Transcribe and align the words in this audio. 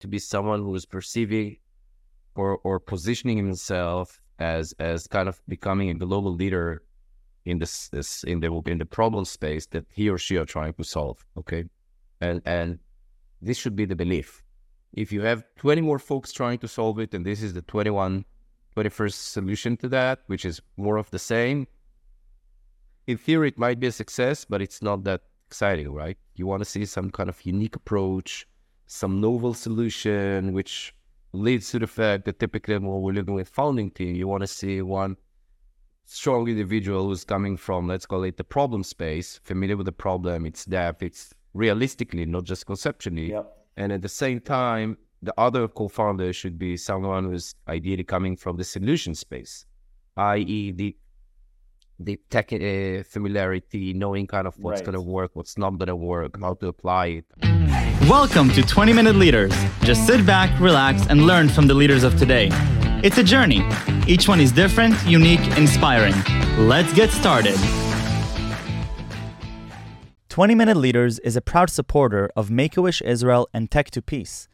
to 0.00 0.08
be 0.08 0.18
someone 0.18 0.60
who 0.60 0.74
is 0.74 0.86
perceiving 0.86 1.56
or 2.34 2.58
or 2.64 2.78
positioning 2.80 3.36
himself 3.36 4.20
as 4.38 4.74
as 4.78 5.06
kind 5.06 5.28
of 5.28 5.40
becoming 5.48 5.90
a 5.90 5.94
global 5.94 6.34
leader 6.34 6.82
in 7.44 7.58
this 7.58 7.88
this 7.88 8.24
in 8.24 8.40
the 8.40 8.50
in 8.66 8.78
the 8.78 8.86
problem 8.86 9.24
space 9.24 9.66
that 9.66 9.84
he 9.90 10.08
or 10.08 10.18
she 10.18 10.36
are 10.36 10.44
trying 10.44 10.72
to 10.74 10.84
solve. 10.84 11.24
Okay, 11.36 11.64
and 12.20 12.42
and 12.44 12.78
this 13.40 13.56
should 13.58 13.76
be 13.76 13.84
the 13.84 13.96
belief. 13.96 14.42
If 14.92 15.12
you 15.12 15.22
have 15.22 15.44
20 15.56 15.82
more 15.82 15.98
folks 15.98 16.32
trying 16.32 16.58
to 16.58 16.68
solve 16.68 16.98
it, 16.98 17.14
and 17.14 17.24
this 17.24 17.42
is 17.42 17.54
the 17.54 17.62
21, 17.62 18.24
21st 18.76 19.12
solution 19.12 19.76
to 19.76 19.88
that, 19.88 20.18
which 20.26 20.44
is 20.44 20.60
more 20.76 20.96
of 20.96 21.08
the 21.12 21.18
same, 21.18 21.68
in 23.06 23.16
theory, 23.16 23.48
it 23.48 23.58
might 23.58 23.78
be 23.78 23.86
a 23.86 23.92
success, 23.92 24.44
but 24.44 24.60
it's 24.60 24.82
not 24.82 25.04
that 25.04 25.22
exciting, 25.46 25.92
right? 25.92 26.18
You 26.34 26.46
want 26.46 26.60
to 26.60 26.64
see 26.64 26.84
some 26.84 27.10
kind 27.10 27.28
of 27.28 27.44
unique 27.46 27.76
approach, 27.76 28.46
some 28.90 29.20
novel 29.20 29.54
solution, 29.54 30.52
which 30.52 30.92
leads 31.32 31.70
to 31.70 31.78
the 31.78 31.86
fact 31.86 32.24
that 32.24 32.40
typically 32.40 32.76
when 32.76 33.00
we're 33.00 33.12
looking 33.12 33.34
with 33.34 33.48
founding 33.48 33.88
team, 33.88 34.16
you 34.16 34.26
want 34.26 34.40
to 34.40 34.48
see 34.48 34.82
one 34.82 35.16
strong 36.06 36.48
individual 36.48 37.04
who's 37.04 37.22
coming 37.22 37.56
from, 37.56 37.86
let's 37.86 38.04
call 38.04 38.24
it 38.24 38.36
the 38.36 38.42
problem 38.42 38.82
space, 38.82 39.38
familiar 39.44 39.76
with 39.76 39.86
the 39.86 39.92
problem, 39.92 40.44
its 40.44 40.64
depth, 40.64 41.04
it's 41.04 41.32
realistically, 41.54 42.26
not 42.26 42.42
just 42.42 42.66
conceptually. 42.66 43.30
Yep. 43.30 43.56
And 43.76 43.92
at 43.92 44.02
the 44.02 44.08
same 44.08 44.40
time, 44.40 44.98
the 45.22 45.32
other 45.38 45.68
co-founder 45.68 46.32
should 46.32 46.58
be 46.58 46.76
someone 46.76 47.26
who's 47.26 47.54
ideally 47.68 48.02
coming 48.02 48.36
from 48.36 48.56
the 48.56 48.64
solution 48.64 49.14
space, 49.14 49.66
i.e., 50.16 50.72
the 50.72 50.96
the 52.02 52.18
tech 52.30 52.50
uh, 52.52 53.04
familiarity, 53.04 53.92
knowing 53.92 54.26
kind 54.26 54.46
of 54.48 54.58
what's 54.58 54.80
right. 54.80 54.86
going 54.86 54.94
to 54.94 55.02
work, 55.02 55.30
what's 55.34 55.58
not 55.58 55.78
going 55.78 55.86
to 55.88 55.94
work, 55.94 56.40
how 56.40 56.54
to 56.54 56.68
apply 56.68 57.06
it. 57.06 57.69
Welcome 58.08 58.48
to 58.52 58.62
20 58.62 58.94
Minute 58.94 59.16
Leaders. 59.16 59.52
Just 59.82 60.06
sit 60.06 60.24
back, 60.24 60.58
relax, 60.58 61.06
and 61.08 61.26
learn 61.26 61.50
from 61.50 61.66
the 61.66 61.74
leaders 61.74 62.02
of 62.02 62.18
today. 62.18 62.48
It's 63.04 63.18
a 63.18 63.22
journey. 63.22 63.62
Each 64.06 64.26
one 64.26 64.40
is 64.40 64.52
different, 64.52 64.94
unique, 65.06 65.46
inspiring. 65.58 66.14
Let's 66.66 66.94
get 66.94 67.10
started. 67.10 67.58
20 70.30 70.54
Minute 70.54 70.78
Leaders 70.78 71.18
is 71.18 71.36
a 71.36 71.42
proud 71.42 71.68
supporter 71.68 72.30
of 72.34 72.50
Make 72.50 72.78
a 72.78 72.80
Wish 72.80 73.02
Israel 73.02 73.50
and 73.52 73.70
Tech 73.70 73.90
to 73.90 74.00
Peace, 74.00 74.48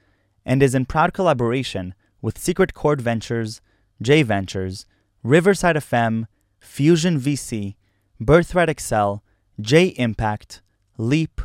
and 0.45 0.61
is 0.61 0.75
in 0.75 0.85
proud 0.85 1.15
collaboration 1.15 1.95
with 2.21 2.39
Secret 2.39 2.75
Chord 2.75 3.01
Ventures, 3.01 3.61
J 4.03 4.25
Ventures, 4.25 4.87
Riverside 5.23 5.77
FM, 5.77 6.25
Fusion 6.59 7.21
VC, 7.21 7.77
Birthright 8.21 8.69
Excel, 8.69 9.23
J 9.61 9.95
Impact, 9.99 10.63
Leap, 10.99 11.41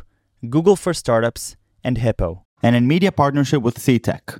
Google 0.50 0.74
for 0.74 0.92
Startups, 0.92 1.54
and 1.84 1.98
Hippo, 1.98 2.44
and 2.62 2.76
in 2.76 2.86
media 2.86 3.12
partnership 3.12 3.62
with 3.62 3.76
CTech. 3.76 4.38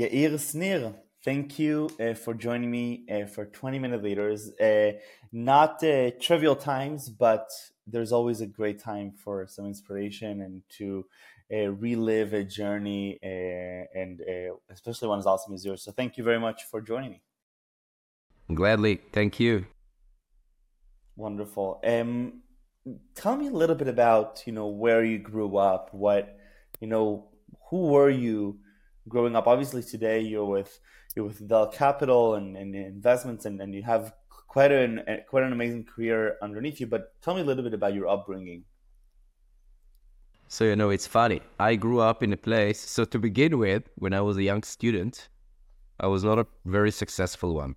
Yair 0.00 0.38
Snir, 0.38 0.94
thank 1.24 1.58
you 1.58 1.90
uh, 2.00 2.14
for 2.14 2.32
joining 2.32 2.70
me 2.70 3.04
uh, 3.10 3.26
for 3.26 3.44
20 3.44 3.78
Minute 3.78 4.02
Leaders. 4.02 4.50
Uh, 4.58 4.92
not 5.30 5.82
uh, 5.84 6.10
trivial 6.20 6.56
times, 6.56 7.10
but 7.10 7.50
there's 7.86 8.12
always 8.12 8.40
a 8.40 8.46
great 8.46 8.78
time 8.78 9.12
for 9.12 9.46
some 9.46 9.66
inspiration 9.66 10.40
and 10.40 10.62
to 10.78 11.04
uh, 11.52 11.70
relive 11.72 12.32
a 12.32 12.44
journey, 12.44 13.18
uh, 13.22 13.98
and 13.98 14.20
especially 14.70 15.08
one 15.08 15.18
as 15.18 15.26
awesome 15.26 15.54
as 15.54 15.64
yours. 15.64 15.82
So 15.82 15.92
thank 15.92 16.16
you 16.16 16.24
very 16.24 16.40
much 16.40 16.64
for 16.70 16.80
joining 16.80 17.10
me. 17.10 17.22
Gladly, 18.54 19.00
thank 19.12 19.38
you. 19.38 19.66
Wonderful. 21.16 21.80
Um, 21.84 22.42
tell 23.14 23.36
me 23.36 23.48
a 23.48 23.52
little 23.52 23.76
bit 23.76 23.88
about 23.88 24.42
you 24.46 24.52
know 24.52 24.68
where 24.68 25.04
you 25.04 25.18
grew 25.18 25.56
up. 25.56 25.92
What 25.92 26.36
you 26.80 26.86
know, 26.86 27.28
who 27.68 27.88
were 27.88 28.10
you? 28.10 28.58
growing 29.08 29.36
up 29.36 29.46
obviously 29.46 29.82
today 29.82 30.20
you're 30.20 30.44
with 30.44 30.78
you're 31.14 31.26
with 31.26 31.46
Dell 31.46 31.66
Capital 31.66 32.36
and, 32.36 32.56
and 32.56 32.74
investments 32.74 33.44
and, 33.44 33.60
and 33.60 33.74
you 33.74 33.82
have 33.82 34.12
quite 34.28 34.72
an 34.72 35.02
quite 35.28 35.42
an 35.42 35.52
amazing 35.52 35.84
career 35.84 36.36
underneath 36.42 36.80
you 36.80 36.86
but 36.86 37.20
tell 37.22 37.34
me 37.34 37.40
a 37.40 37.44
little 37.44 37.64
bit 37.64 37.74
about 37.74 37.94
your 37.94 38.08
upbringing 38.08 38.64
so 40.50 40.64
you 40.64 40.76
know 40.76 40.90
it's 40.90 41.06
funny 41.06 41.40
i 41.58 41.70
grew 41.74 42.00
up 42.00 42.22
in 42.22 42.32
a 42.34 42.36
place 42.48 42.80
so 42.96 43.04
to 43.04 43.18
begin 43.18 43.58
with 43.58 43.84
when 44.02 44.12
i 44.12 44.20
was 44.20 44.36
a 44.36 44.42
young 44.42 44.62
student 44.62 45.28
i 46.00 46.06
was 46.06 46.22
not 46.22 46.38
a 46.38 46.46
very 46.66 46.90
successful 46.90 47.54
one 47.54 47.74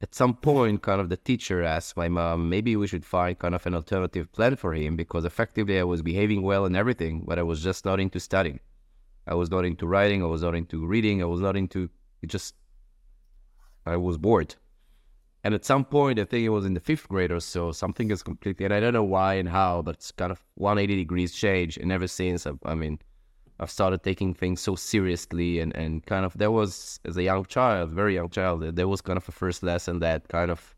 at 0.00 0.14
some 0.14 0.34
point 0.34 0.80
kind 0.80 1.00
of 1.02 1.10
the 1.10 1.16
teacher 1.18 1.62
asked 1.62 1.96
my 1.96 2.08
mom 2.08 2.48
maybe 2.48 2.74
we 2.76 2.86
should 2.86 3.04
find 3.04 3.38
kind 3.38 3.54
of 3.54 3.66
an 3.66 3.74
alternative 3.74 4.32
plan 4.32 4.56
for 4.56 4.72
him 4.72 4.96
because 4.96 5.26
effectively 5.26 5.78
i 5.78 5.88
was 5.92 6.00
behaving 6.00 6.40
well 6.40 6.64
and 6.64 6.76
everything 6.76 7.22
but 7.28 7.38
i 7.38 7.42
was 7.42 7.62
just 7.62 7.84
not 7.84 8.00
into 8.00 8.18
studying 8.18 8.58
I 9.26 9.34
was 9.34 9.50
not 9.50 9.64
into 9.64 9.86
writing. 9.86 10.22
I 10.22 10.26
was 10.26 10.42
not 10.42 10.56
into 10.56 10.84
reading. 10.86 11.22
I 11.22 11.26
was 11.26 11.40
not 11.40 11.56
into 11.56 11.88
it. 12.22 12.26
Just 12.26 12.54
I 13.86 13.96
was 13.96 14.18
bored. 14.18 14.56
And 15.42 15.54
at 15.54 15.64
some 15.64 15.84
point, 15.84 16.18
I 16.18 16.24
think 16.24 16.44
it 16.44 16.50
was 16.50 16.66
in 16.66 16.74
the 16.74 16.80
fifth 16.80 17.08
grade 17.08 17.32
or 17.32 17.40
so, 17.40 17.72
something 17.72 18.10
is 18.10 18.22
completely, 18.22 18.66
and 18.66 18.74
I 18.74 18.80
don't 18.80 18.92
know 18.92 19.04
why 19.04 19.34
and 19.34 19.48
how, 19.48 19.80
but 19.80 19.94
it's 19.96 20.12
kind 20.12 20.30
of 20.30 20.44
180 20.56 20.96
degrees 20.96 21.32
change. 21.32 21.78
And 21.78 21.90
ever 21.90 22.06
since, 22.06 22.46
I, 22.46 22.52
I 22.64 22.74
mean, 22.74 22.98
I've 23.58 23.70
started 23.70 24.02
taking 24.02 24.34
things 24.34 24.60
so 24.60 24.74
seriously. 24.74 25.60
And, 25.60 25.74
and 25.74 26.04
kind 26.04 26.26
of, 26.26 26.36
there 26.36 26.50
was, 26.50 27.00
as 27.06 27.16
a 27.16 27.22
young 27.22 27.46
child, 27.46 27.90
very 27.90 28.14
young 28.14 28.28
child, 28.28 28.76
there 28.76 28.88
was 28.88 29.00
kind 29.00 29.16
of 29.16 29.26
a 29.28 29.32
first 29.32 29.62
lesson 29.62 30.00
that 30.00 30.28
kind 30.28 30.50
of 30.50 30.74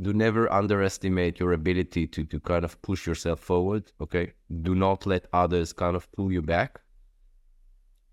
do 0.00 0.12
never 0.12 0.52
underestimate 0.52 1.40
your 1.40 1.52
ability 1.52 2.06
to, 2.08 2.24
to 2.24 2.38
kind 2.40 2.64
of 2.66 2.80
push 2.82 3.06
yourself 3.06 3.40
forward. 3.40 3.92
Okay. 4.00 4.34
Do 4.60 4.74
not 4.74 5.06
let 5.06 5.26
others 5.32 5.72
kind 5.72 5.96
of 5.96 6.10
pull 6.12 6.30
you 6.30 6.42
back 6.42 6.80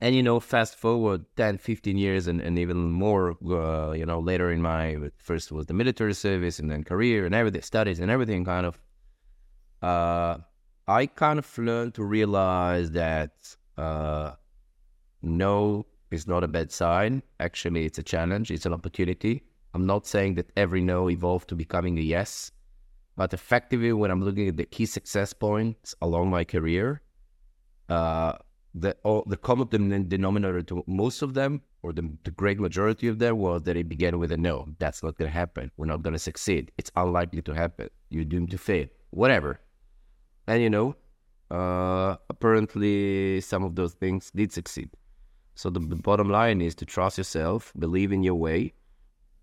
and 0.04 0.14
you 0.14 0.22
know 0.22 0.38
fast 0.40 0.76
forward 0.76 1.26
10 1.38 1.58
15 1.58 1.98
years 1.98 2.28
and, 2.28 2.42
and 2.42 2.60
even 2.60 2.92
more 2.92 3.38
uh, 3.50 3.94
you 3.94 4.06
know 4.06 4.20
later 4.20 4.52
in 4.52 4.62
my 4.62 4.98
first 5.18 5.52
was 5.52 5.66
the 5.68 5.74
military 5.74 6.14
service 6.14 6.60
and 6.60 6.70
then 6.70 6.84
career 6.84 7.26
and 7.26 7.34
everything 7.34 7.62
studies 7.62 8.00
and 8.02 8.12
everything 8.12 8.44
kind 8.44 8.66
of 8.66 8.78
uh, 9.82 10.38
i 10.88 11.06
kind 11.06 11.40
of 11.40 11.58
learned 11.58 11.94
to 11.94 12.04
realize 12.04 12.92
that 12.92 13.32
uh, 13.78 14.32
no 15.22 15.86
is 16.12 16.28
not 16.28 16.44
a 16.44 16.48
bad 16.48 16.72
sign. 16.72 17.24
Actually 17.40 17.86
it's 17.86 17.98
a 17.98 18.04
challenge. 18.04 18.52
It's 18.52 18.68
an 18.68 18.74
opportunity. 18.74 19.42
I'm 19.74 19.88
not 19.88 20.06
saying 20.06 20.36
that 20.36 20.52
every 20.56 20.84
no 20.84 21.10
evolved 21.10 21.50
to 21.50 21.56
becoming 21.56 21.98
a 21.98 22.02
yes 22.02 22.52
but 23.16 23.34
effectively 23.34 23.94
when 23.94 24.12
i'm 24.12 24.24
looking 24.24 24.48
at 24.48 24.58
the 24.58 24.66
key 24.66 24.86
success 24.86 25.34
points 25.34 25.94
along 26.02 26.30
my 26.30 26.44
career 26.44 27.02
uh, 27.90 28.34
the 28.76 28.96
all, 29.04 29.24
the 29.28 29.38
common 29.38 30.08
denominator 30.08 30.64
to 30.64 30.84
most 30.88 31.22
of 31.22 31.34
them, 31.34 31.62
or 31.84 31.94
the, 31.94 32.10
the 32.24 32.32
great 32.32 32.60
majority 32.60 33.08
of 33.08 33.20
them, 33.20 33.38
was 33.38 33.64
that 33.64 33.78
it 33.78 33.88
began 33.88 34.18
with 34.20 34.32
a 34.32 34.38
no. 34.38 34.68
That's 34.80 35.04
not 35.04 35.18
going 35.18 35.30
to 35.30 35.34
happen. 35.34 35.72
We're 35.78 35.86
not 35.86 36.02
going 36.02 36.14
to 36.14 36.20
succeed. 36.20 36.72
It's 36.78 36.92
unlikely 36.96 37.42
to 37.44 37.54
happen. 37.54 37.90
You're 38.10 38.26
doomed 38.26 38.52
to 38.52 38.58
fail. 38.58 38.88
Whatever. 39.12 39.60
And 40.48 40.62
you 40.62 40.70
know, 40.70 40.96
uh, 41.52 42.18
apparently 42.30 43.42
some 43.42 43.64
of 43.64 43.76
those 43.76 43.94
things 43.94 44.32
did 44.32 44.52
succeed. 44.52 44.90
So 45.56 45.70
the, 45.70 45.80
the 45.80 45.96
bottom 45.96 46.30
line 46.30 46.62
is 46.62 46.74
to 46.76 46.86
trust 46.86 47.20
yourself, 47.20 47.72
believe 47.78 48.12
in 48.12 48.24
your 48.24 48.36
way, 48.36 48.74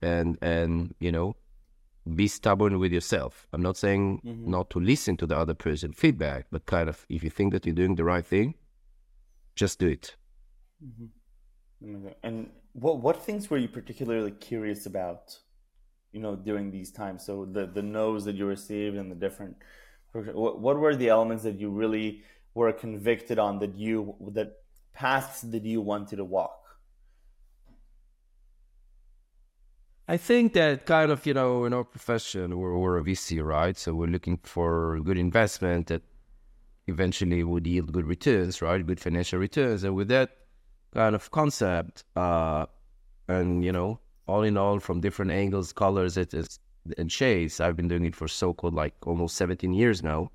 and 0.03 0.37
and 0.43 0.95
you 0.99 1.13
know, 1.13 1.37
be 2.17 2.27
stubborn 2.27 2.81
with 2.81 2.93
yourself. 2.93 3.47
I'm 3.53 3.63
not 3.63 3.77
saying 3.77 4.23
mm-hmm. 4.25 4.51
not 4.51 4.71
to 4.71 4.81
listen 4.81 5.17
to 5.19 5.27
the 5.27 5.37
other 5.37 5.55
person 5.55 5.93
feedback, 5.93 6.47
but 6.51 6.67
kind 6.67 6.89
of 6.89 7.07
if 7.09 7.23
you 7.23 7.31
think 7.31 7.53
that 7.53 7.65
you're 7.65 7.75
doing 7.75 7.95
the 7.95 8.05
right 8.05 8.27
thing, 8.27 8.55
just 9.61 9.79
do 9.79 9.89
it. 9.89 10.17
Mm-hmm. 10.83 12.09
And 12.23 12.37
what 12.73 12.97
what 13.07 13.17
things 13.27 13.43
were 13.51 13.61
you 13.65 13.69
particularly 13.69 14.33
curious 14.51 14.87
about, 14.87 15.39
you 16.13 16.21
know, 16.25 16.35
during 16.35 16.71
these 16.71 16.91
times? 17.03 17.19
So 17.27 17.35
the 17.57 17.67
the 17.67 17.83
no's 17.83 18.25
that 18.25 18.37
you 18.41 18.47
received 18.47 18.97
and 18.97 19.11
the 19.13 19.21
different, 19.25 19.55
what 20.13 20.59
what 20.65 20.77
were 20.83 20.97
the 20.97 21.11
elements 21.17 21.45
that 21.45 21.59
you 21.63 21.71
really 21.83 22.09
were 22.55 22.73
convicted 22.73 23.39
on 23.39 23.53
that 23.63 23.75
you 23.85 24.15
that 24.39 24.51
paths 24.93 25.43
that 25.53 25.65
you 25.73 25.81
wanted 25.93 26.17
to 26.17 26.25
walk? 26.25 26.57
I 30.15 30.17
think 30.17 30.55
that 30.55 30.87
kind 30.87 31.13
of, 31.13 31.25
you 31.25 31.35
know, 31.35 31.65
in 31.67 31.73
our 31.73 31.85
profession, 31.85 32.59
we're, 32.59 32.77
we're 32.77 32.99
a 32.99 33.05
VC, 33.05 33.45
right? 33.45 33.77
So 33.77 33.95
we're 33.95 34.15
looking 34.17 34.39
for 34.43 34.99
good 35.09 35.19
investment 35.19 35.87
that 35.87 36.03
eventually 36.91 37.43
would 37.45 37.67
yield 37.67 37.93
good 37.93 38.07
returns, 38.07 38.61
right? 38.63 38.87
Good 38.87 39.01
financial 39.01 39.39
returns. 39.39 39.85
And 39.85 39.95
with 39.95 40.09
that 40.09 40.31
kind 40.93 41.15
of 41.15 41.31
concept, 41.31 42.05
uh, 42.17 42.67
and 43.29 43.65
you 43.65 43.73
know, 43.73 44.01
all 44.27 44.43
in 44.43 44.57
all, 44.57 44.79
from 44.81 45.01
different 45.01 45.31
angles, 45.31 45.73
colors, 45.73 46.17
it 46.17 46.35
is 46.35 46.59
and 46.99 47.11
shades. 47.11 47.61
I've 47.61 47.77
been 47.77 47.89
doing 47.89 48.05
it 48.05 48.17
for 48.17 48.29
so-called 48.29 48.75
like 48.75 48.95
almost 49.07 49.37
17 49.37 49.73
years 49.73 50.03
now. 50.03 50.31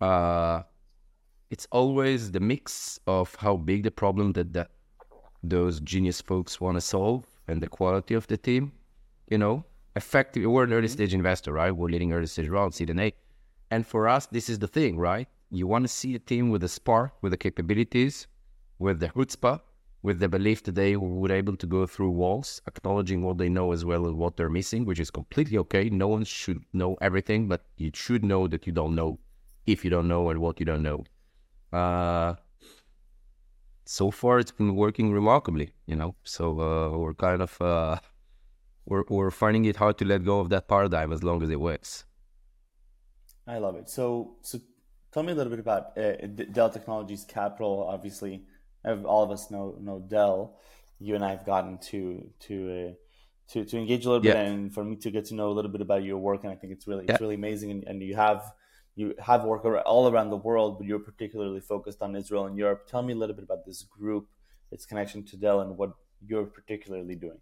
Uh, 0.00 0.62
it's 1.50 1.66
always 1.70 2.30
the 2.30 2.40
mix 2.40 2.98
of 3.06 3.34
how 3.36 3.56
big 3.56 3.82
the 3.82 3.90
problem 3.90 4.32
that 4.32 4.52
that 4.52 4.70
those 5.42 5.80
genius 5.80 6.20
folks 6.20 6.60
want 6.60 6.76
to 6.76 6.80
solve 6.80 7.24
and 7.48 7.62
the 7.62 7.66
quality 7.66 8.14
of 8.14 8.26
the 8.26 8.36
team. 8.36 8.72
You 9.28 9.38
know, 9.38 9.64
effectively, 9.96 10.46
we're 10.46 10.64
an 10.64 10.72
early 10.72 10.88
stage 10.88 11.14
investor, 11.14 11.52
right? 11.52 11.70
We're 11.70 11.88
leading 11.88 12.12
early 12.12 12.26
stage 12.26 12.48
rounds, 12.48 12.76
seed 12.76 12.90
and 12.90 13.00
A. 13.00 13.12
And 13.70 13.86
for 13.86 14.08
us, 14.08 14.26
this 14.26 14.48
is 14.48 14.58
the 14.58 14.66
thing, 14.66 14.98
right? 14.98 15.28
You 15.50 15.66
want 15.66 15.84
to 15.84 15.88
see 15.88 16.14
a 16.14 16.18
team 16.18 16.50
with 16.50 16.62
a 16.64 16.68
spark, 16.68 17.12
with 17.22 17.32
the 17.32 17.36
capabilities, 17.36 18.26
with 18.78 19.00
the 19.00 19.08
chutzpah, 19.08 19.60
with 20.02 20.18
the 20.20 20.28
belief 20.28 20.62
that 20.62 20.74
they 20.74 20.96
were 20.96 21.32
able 21.32 21.56
to 21.56 21.66
go 21.66 21.86
through 21.86 22.10
walls, 22.10 22.62
acknowledging 22.66 23.22
what 23.22 23.36
they 23.38 23.48
know 23.48 23.72
as 23.72 23.84
well 23.84 24.06
as 24.06 24.14
what 24.14 24.36
they're 24.36 24.48
missing, 24.48 24.84
which 24.84 25.00
is 25.00 25.10
completely 25.10 25.58
okay. 25.58 25.90
No 25.90 26.08
one 26.08 26.24
should 26.24 26.62
know 26.72 26.96
everything, 27.00 27.48
but 27.48 27.66
you 27.76 27.90
should 27.92 28.24
know 28.24 28.46
that 28.48 28.66
you 28.66 28.72
don't 28.72 28.94
know 28.94 29.18
if 29.66 29.84
you 29.84 29.90
don't 29.90 30.08
know 30.08 30.30
and 30.30 30.40
what 30.40 30.58
you 30.58 30.66
don't 30.66 30.82
know. 30.82 31.04
Uh, 31.72 32.34
so 33.84 34.10
far, 34.10 34.38
it's 34.38 34.52
been 34.52 34.76
working 34.76 35.12
remarkably, 35.12 35.72
you 35.86 35.96
know. 35.96 36.14
So 36.24 36.60
uh, 36.60 36.96
we're 36.96 37.14
kind 37.14 37.42
of 37.42 37.60
uh, 37.60 37.98
we're 38.86 39.04
we're 39.08 39.30
finding 39.30 39.64
it 39.66 39.76
hard 39.76 39.98
to 39.98 40.04
let 40.04 40.24
go 40.24 40.40
of 40.40 40.48
that 40.50 40.68
paradigm 40.68 41.12
as 41.12 41.22
long 41.22 41.42
as 41.42 41.50
it 41.50 41.60
works. 41.60 42.04
I 43.46 43.58
love 43.58 43.76
it. 43.76 43.88
So 43.90 44.36
so 44.42 44.60
tell 45.12 45.22
me 45.22 45.32
a 45.32 45.34
little 45.34 45.50
bit 45.50 45.60
about 45.60 45.96
uh, 45.98 46.26
Dell 46.52 46.70
Technologies 46.70 47.24
Capital. 47.24 47.86
Obviously, 47.88 48.42
all 48.84 49.22
of 49.22 49.30
us 49.30 49.50
know 49.50 49.76
know 49.80 49.98
Dell. 50.00 50.58
You 50.98 51.14
and 51.14 51.24
I 51.24 51.30
have 51.30 51.46
gotten 51.46 51.78
to 51.90 52.28
to 52.40 52.88
uh, 52.88 52.92
to 53.52 53.64
to 53.64 53.78
engage 53.78 54.04
a 54.06 54.10
little 54.10 54.24
yeah. 54.24 54.34
bit, 54.34 54.46
and 54.46 54.74
for 54.74 54.84
me 54.84 54.96
to 54.96 55.10
get 55.10 55.26
to 55.26 55.34
know 55.34 55.48
a 55.48 55.54
little 55.54 55.70
bit 55.70 55.80
about 55.80 56.04
your 56.04 56.18
work, 56.18 56.44
and 56.44 56.52
I 56.52 56.56
think 56.56 56.72
it's 56.72 56.86
really 56.86 57.04
yeah. 57.06 57.12
it's 57.12 57.20
really 57.20 57.36
amazing. 57.36 57.70
And, 57.70 57.84
and, 57.84 58.02
you 58.02 58.16
have 58.16 58.42
you 58.94 59.14
have 59.18 59.44
work 59.44 59.64
all 59.86 60.08
around 60.08 60.30
the 60.30 60.36
world, 60.36 60.78
but 60.78 60.86
you're 60.86 60.98
particularly 60.98 61.60
focused 61.60 62.02
on 62.02 62.14
Israel 62.14 62.46
and 62.46 62.56
Europe. 62.56 62.86
Tell 62.86 63.02
me 63.02 63.12
a 63.12 63.16
little 63.16 63.34
bit 63.34 63.44
about 63.44 63.64
this 63.64 63.82
group, 63.82 64.28
its 64.70 64.84
connection 64.84 65.24
to 65.24 65.36
Dell, 65.36 65.60
and 65.60 65.76
what 65.76 65.92
you're 66.26 66.44
particularly 66.44 67.14
doing. 67.14 67.38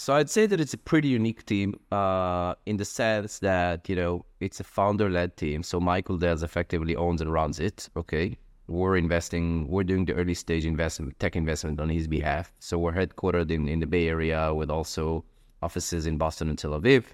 So 0.00 0.14
I'd 0.14 0.30
say 0.30 0.46
that 0.46 0.58
it's 0.62 0.72
a 0.72 0.78
pretty 0.78 1.08
unique 1.08 1.44
team 1.44 1.78
uh, 1.92 2.54
in 2.64 2.78
the 2.78 2.86
sense 2.86 3.38
that 3.40 3.86
you 3.86 3.94
know 3.94 4.24
it's 4.40 4.58
a 4.58 4.64
founder-led 4.64 5.36
team. 5.36 5.62
So 5.62 5.78
Michael 5.78 6.16
Dell 6.16 6.42
effectively 6.42 6.96
owns 6.96 7.20
and 7.20 7.30
runs 7.30 7.60
it. 7.60 7.86
Okay, 7.94 8.38
we're 8.66 8.96
investing, 8.96 9.68
we're 9.68 9.84
doing 9.84 10.06
the 10.06 10.14
early 10.14 10.32
stage 10.32 10.64
investment, 10.64 11.20
tech 11.20 11.36
investment 11.36 11.82
on 11.82 11.90
his 11.90 12.08
behalf. 12.08 12.50
So 12.60 12.78
we're 12.78 12.94
headquartered 12.94 13.50
in, 13.50 13.68
in 13.68 13.80
the 13.80 13.86
Bay 13.86 14.08
Area 14.08 14.54
with 14.54 14.70
also 14.70 15.22
offices 15.60 16.06
in 16.06 16.16
Boston 16.16 16.48
and 16.48 16.58
Tel 16.58 16.80
Aviv. 16.80 17.04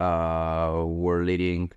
Uh, 0.00 0.84
we're 0.84 1.22
leading 1.22 1.70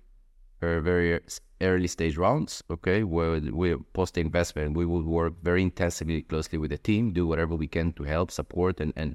a 0.62 0.80
very 0.80 1.20
early 1.60 1.86
stage 1.86 2.16
rounds. 2.16 2.60
Okay, 2.68 3.04
where 3.04 3.38
we 3.38 3.76
post 3.92 4.18
investment, 4.18 4.76
we 4.76 4.84
will 4.84 5.04
work 5.04 5.34
very 5.44 5.62
intensively, 5.62 6.22
closely 6.22 6.58
with 6.58 6.72
the 6.72 6.78
team, 6.78 7.12
do 7.12 7.24
whatever 7.24 7.54
we 7.54 7.68
can 7.68 7.92
to 7.92 8.02
help 8.02 8.32
support 8.32 8.80
and, 8.80 8.92
and 8.96 9.14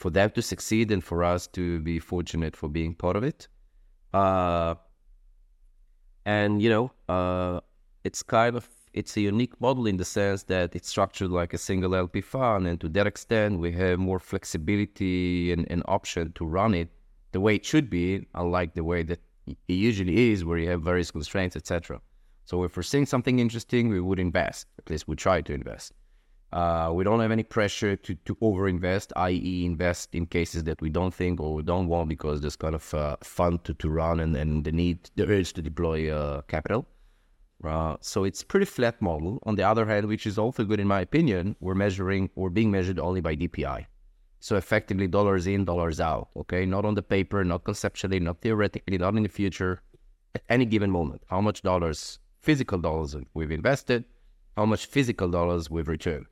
for 0.00 0.08
them 0.08 0.30
to 0.30 0.40
succeed 0.40 0.90
and 0.90 1.04
for 1.04 1.22
us 1.22 1.46
to 1.46 1.78
be 1.80 1.98
fortunate 1.98 2.56
for 2.56 2.68
being 2.70 2.94
part 2.94 3.16
of 3.16 3.22
it. 3.22 3.48
Uh, 4.14 4.74
and 6.24 6.62
you 6.62 6.70
know, 6.70 6.90
uh, 7.14 7.60
it's 8.02 8.22
kind 8.22 8.56
of 8.56 8.66
it's 8.94 9.14
a 9.18 9.20
unique 9.20 9.60
model 9.60 9.86
in 9.86 9.98
the 9.98 10.04
sense 10.04 10.42
that 10.44 10.74
it's 10.74 10.88
structured 10.88 11.30
like 11.30 11.52
a 11.52 11.58
single 11.58 11.94
LP 11.94 12.22
fund, 12.22 12.66
and 12.66 12.80
to 12.80 12.88
that 12.88 13.06
extent, 13.06 13.60
we 13.60 13.70
have 13.72 13.98
more 13.98 14.18
flexibility 14.18 15.52
and 15.52 15.70
an 15.70 15.82
option 15.86 16.32
to 16.32 16.46
run 16.46 16.72
it 16.74 16.88
the 17.32 17.40
way 17.40 17.54
it 17.54 17.64
should 17.64 17.88
be, 17.90 18.26
unlike 18.34 18.74
the 18.74 18.82
way 18.82 19.02
that 19.02 19.20
it 19.46 19.58
usually 19.68 20.32
is, 20.32 20.44
where 20.46 20.58
you 20.58 20.68
have 20.70 20.82
various 20.82 21.10
constraints, 21.10 21.56
etc. 21.56 22.00
So 22.46 22.64
if 22.64 22.76
we're 22.76 22.82
seeing 22.82 23.06
something 23.06 23.38
interesting, 23.38 23.90
we 23.90 24.00
would 24.00 24.18
invest. 24.18 24.66
At 24.78 24.90
least 24.90 25.06
we 25.06 25.14
try 25.14 25.42
to 25.42 25.52
invest. 25.52 25.92
Uh, 26.52 26.90
we 26.92 27.04
don't 27.04 27.20
have 27.20 27.30
any 27.30 27.44
pressure 27.44 27.94
to, 27.94 28.14
to 28.24 28.34
overinvest, 28.36 29.12
i.e., 29.16 29.64
invest 29.64 30.14
in 30.14 30.26
cases 30.26 30.64
that 30.64 30.80
we 30.80 30.90
don't 30.90 31.14
think 31.14 31.40
or 31.40 31.54
we 31.54 31.62
don't 31.62 31.86
want 31.86 32.08
because 32.08 32.40
there's 32.40 32.56
kind 32.56 32.74
of 32.74 32.92
uh, 32.92 33.16
fun 33.22 33.58
to, 33.62 33.72
to 33.74 33.88
run 33.88 34.18
and, 34.18 34.34
and 34.36 34.64
the 34.64 34.72
need, 34.72 35.10
the 35.14 35.24
urge 35.30 35.52
to 35.52 35.62
deploy 35.62 36.12
uh, 36.12 36.40
capital. 36.42 36.86
Uh, 37.62 37.96
so 38.00 38.24
it's 38.24 38.42
pretty 38.42 38.66
flat 38.66 39.00
model. 39.00 39.38
On 39.44 39.54
the 39.54 39.62
other 39.62 39.86
hand, 39.86 40.06
which 40.06 40.26
is 40.26 40.38
also 40.38 40.64
good 40.64 40.80
in 40.80 40.88
my 40.88 41.00
opinion, 41.00 41.54
we're 41.60 41.74
measuring, 41.74 42.30
we're 42.34 42.48
being 42.50 42.70
measured 42.70 42.98
only 42.98 43.20
by 43.20 43.36
DPI. 43.36 43.86
So 44.40 44.56
effectively 44.56 45.06
dollars 45.06 45.46
in, 45.46 45.64
dollars 45.66 46.00
out. 46.00 46.30
Okay, 46.34 46.64
not 46.64 46.84
on 46.84 46.94
the 46.94 47.02
paper, 47.02 47.44
not 47.44 47.62
conceptually, 47.64 48.18
not 48.18 48.40
theoretically, 48.40 48.98
not 48.98 49.14
in 49.14 49.22
the 49.22 49.28
future. 49.28 49.82
At 50.34 50.42
any 50.48 50.64
given 50.64 50.90
moment, 50.90 51.22
how 51.28 51.40
much 51.40 51.62
dollars, 51.62 52.18
physical 52.40 52.78
dollars 52.78 53.14
we've 53.34 53.50
invested, 53.50 54.04
how 54.56 54.64
much 54.64 54.86
physical 54.86 55.28
dollars 55.28 55.70
we've 55.70 55.88
returned. 55.88 56.26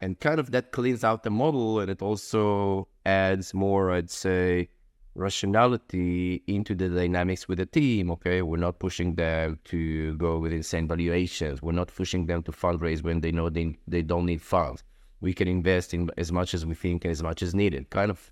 And 0.00 0.18
kind 0.18 0.40
of 0.40 0.50
that 0.52 0.72
cleans 0.72 1.04
out 1.04 1.22
the 1.22 1.30
model 1.30 1.80
and 1.80 1.90
it 1.90 2.00
also 2.00 2.88
adds 3.04 3.52
more, 3.52 3.90
I'd 3.90 4.10
say, 4.10 4.70
rationality 5.14 6.42
into 6.46 6.74
the 6.74 6.88
dynamics 6.88 7.48
with 7.48 7.58
the 7.58 7.66
team. 7.66 8.10
Okay, 8.12 8.42
we're 8.42 8.56
not 8.56 8.78
pushing 8.78 9.14
them 9.14 9.58
to 9.64 10.16
go 10.16 10.38
with 10.38 10.52
insane 10.52 10.88
valuations. 10.88 11.60
We're 11.60 11.72
not 11.72 11.88
pushing 11.88 12.26
them 12.26 12.42
to 12.44 12.52
fundraise 12.52 13.02
when 13.02 13.20
they 13.20 13.32
know 13.32 13.50
they 13.50 13.76
they 13.86 14.02
don't 14.02 14.26
need 14.26 14.40
funds. 14.40 14.82
We 15.20 15.34
can 15.34 15.48
invest 15.48 15.92
in 15.92 16.08
as 16.16 16.32
much 16.32 16.54
as 16.54 16.64
we 16.64 16.74
think 16.74 17.04
and 17.04 17.12
as 17.12 17.22
much 17.22 17.42
as 17.42 17.54
needed. 17.54 17.90
Kind 17.90 18.10
of 18.10 18.30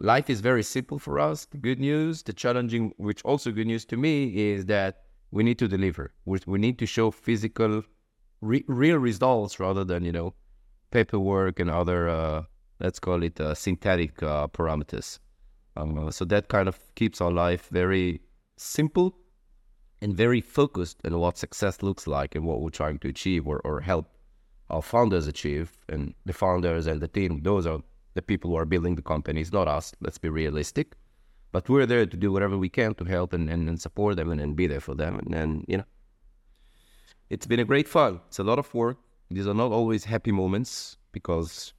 life 0.00 0.28
is 0.28 0.40
very 0.40 0.62
simple 0.62 0.98
for 0.98 1.18
us. 1.18 1.46
The 1.46 1.56
good 1.56 1.80
news, 1.80 2.22
the 2.22 2.34
challenging, 2.34 2.92
which 2.98 3.22
also 3.24 3.50
good 3.52 3.66
news 3.66 3.84
to 3.86 3.96
me, 3.96 4.50
is 4.52 4.66
that 4.66 5.04
we 5.30 5.42
need 5.44 5.58
to 5.58 5.68
deliver. 5.68 6.12
We, 6.26 6.40
we 6.46 6.58
need 6.58 6.78
to 6.80 6.86
show 6.86 7.10
physical, 7.10 7.82
re- 8.42 8.64
real 8.68 8.98
results 8.98 9.58
rather 9.58 9.84
than 9.84 10.04
you 10.04 10.12
know 10.12 10.34
paperwork 10.90 11.60
and 11.60 11.70
other 11.70 12.08
uh, 12.08 12.42
let's 12.80 12.98
call 12.98 13.22
it 13.22 13.40
uh, 13.40 13.54
synthetic 13.54 14.22
uh, 14.22 14.46
parameters. 14.48 15.18
Um, 15.76 16.10
so 16.10 16.24
that 16.26 16.48
kind 16.48 16.68
of 16.68 16.78
keeps 16.94 17.20
our 17.20 17.30
life 17.30 17.68
very 17.70 18.20
simple 18.56 19.16
and 20.02 20.14
very 20.14 20.40
focused 20.40 20.98
on 21.04 21.18
what 21.18 21.38
success 21.38 21.82
looks 21.82 22.06
like 22.06 22.34
and 22.34 22.44
what 22.44 22.60
we're 22.60 22.70
trying 22.70 22.98
to 23.00 23.08
achieve 23.08 23.46
or, 23.46 23.60
or 23.64 23.80
help 23.80 24.06
our 24.70 24.82
founders 24.82 25.26
achieve. 25.26 25.72
And 25.88 26.14
the 26.24 26.32
founders 26.32 26.86
and 26.86 27.00
the 27.00 27.08
team, 27.08 27.42
those 27.42 27.66
are 27.66 27.80
the 28.14 28.22
people 28.22 28.50
who 28.50 28.56
are 28.56 28.64
building 28.64 28.94
the 28.94 29.02
companies, 29.02 29.52
not 29.52 29.68
us. 29.68 29.92
Let's 30.00 30.18
be 30.18 30.28
realistic. 30.28 30.96
But 31.52 31.68
we're 31.68 31.86
there 31.86 32.04
to 32.04 32.16
do 32.16 32.32
whatever 32.32 32.58
we 32.58 32.68
can 32.68 32.94
to 32.94 33.04
help 33.04 33.32
and, 33.32 33.48
and, 33.48 33.68
and 33.68 33.80
support 33.80 34.16
them 34.16 34.30
and, 34.30 34.40
and 34.40 34.56
be 34.56 34.66
there 34.66 34.80
for 34.80 34.94
them. 34.94 35.18
And, 35.18 35.34
and, 35.34 35.64
you 35.68 35.78
know, 35.78 35.84
it's 37.30 37.46
been 37.46 37.60
a 37.60 37.64
great 37.64 37.88
fun. 37.88 38.20
It's 38.28 38.38
a 38.38 38.44
lot 38.44 38.58
of 38.58 38.72
work. 38.74 38.98
These 39.30 39.46
are 39.46 39.54
not 39.54 39.72
always 39.72 40.04
happy 40.04 40.32
moments 40.32 40.98
because 41.12 41.72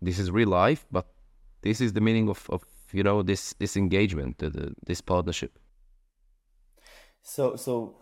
this 0.00 0.18
is 0.18 0.30
real 0.30 0.48
life, 0.48 0.86
but 0.90 1.06
this 1.62 1.80
is 1.80 1.92
the 1.92 2.00
meaning 2.00 2.28
of, 2.28 2.46
of 2.50 2.62
you 2.92 3.02
know 3.02 3.22
this 3.22 3.54
this 3.54 3.76
engagement, 3.76 4.38
the, 4.38 4.74
this 4.86 5.00
partnership. 5.00 5.58
So 7.22 7.56
so 7.56 7.96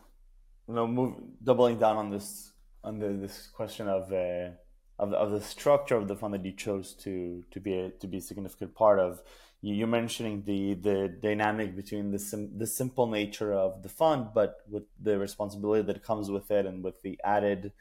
you 0.71 0.75
know, 0.77 0.87
move 0.87 1.15
doubling 1.43 1.79
down 1.79 1.97
on 1.97 2.11
this 2.11 2.53
on 2.85 2.99
the, 2.99 3.09
this 3.09 3.49
question 3.49 3.89
of 3.89 4.13
uh, 4.13 4.51
of, 4.99 5.13
of 5.13 5.31
the 5.33 5.41
structure 5.41 5.97
of 5.97 6.07
the 6.07 6.17
fund 6.17 6.35
that 6.35 6.45
you 6.45 6.53
chose 6.53 6.95
to 6.95 7.43
to 7.51 7.61
be 7.61 7.75
a, 7.75 7.91
to 7.91 8.07
be 8.07 8.19
a 8.19 8.21
significant 8.21 8.75
part 8.75 8.99
of. 8.99 9.21
You, 9.63 9.85
are 9.85 9.89
mentioning 9.89 10.45
the 10.45 10.75
the 10.75 11.19
dynamic 11.21 11.77
between 11.77 12.13
the 12.13 12.19
sim, 12.19 12.57
the 12.57 12.67
simple 12.67 13.07
nature 13.07 13.53
of 13.53 13.83
the 13.83 13.89
fund, 13.89 14.29
but 14.35 14.57
with 14.71 14.85
the 14.99 15.19
responsibility 15.19 15.83
that 15.83 16.03
comes 16.03 16.31
with 16.31 16.51
it, 16.51 16.65
and 16.65 16.83
with 16.83 17.03
the 17.03 17.21
added 17.25 17.73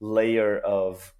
layer 0.00 0.58
of 0.58 1.12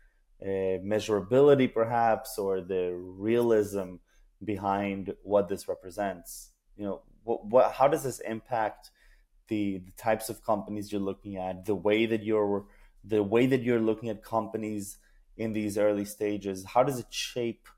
uh, 0.42 0.78
measurability, 0.85 1.73
perhaps, 1.73 2.38
or 2.38 2.61
the 2.61 2.95
realism 2.95 3.97
behind 4.45 5.14
what 5.23 5.49
this 5.49 5.66
represents. 5.68 6.50
You 6.76 6.85
know, 6.85 7.02
what, 7.25 7.47
what 7.47 7.73
how 7.73 7.88
does 7.88 8.02
this 8.02 8.21
impact 8.21 8.90
the, 9.49 9.78
the 9.78 9.92
types 9.92 10.28
of 10.28 10.45
companies 10.45 10.92
you're 10.92 11.00
looking 11.00 11.37
at, 11.37 11.64
the 11.64 11.75
way 11.75 12.06
that 12.06 12.23
you're 12.23 12.66
the 13.04 13.23
way 13.23 13.47
that 13.47 13.62
you're 13.62 13.80
looking 13.80 14.09
at 14.09 14.23
companies 14.23 14.99
in 15.37 15.52
these 15.52 15.78
early 15.78 16.04
stages? 16.04 16.64
How 16.64 16.83
does 16.83 16.99
it 16.99 17.06
shape 17.11 17.68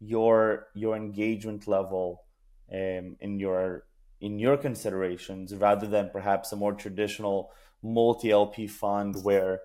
your 0.00 0.68
your 0.74 0.96
engagement 0.96 1.68
level 1.68 2.24
um, 2.72 3.16
in 3.20 3.38
your 3.38 3.84
in 4.20 4.38
your 4.38 4.56
considerations 4.56 5.54
rather 5.54 5.86
than 5.86 6.10
perhaps 6.10 6.52
a 6.52 6.56
more 6.56 6.72
traditional 6.72 7.52
multi 7.82 8.30
LP 8.30 8.66
fund 8.66 9.22
where 9.22 9.60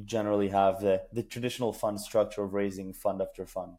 you 0.00 0.06
generally 0.06 0.48
have 0.48 0.80
the, 0.80 1.02
the 1.12 1.22
traditional 1.22 1.72
fund 1.72 2.00
structure 2.00 2.42
of 2.42 2.54
raising 2.54 2.92
fund 2.92 3.22
after 3.22 3.46
fund? 3.46 3.76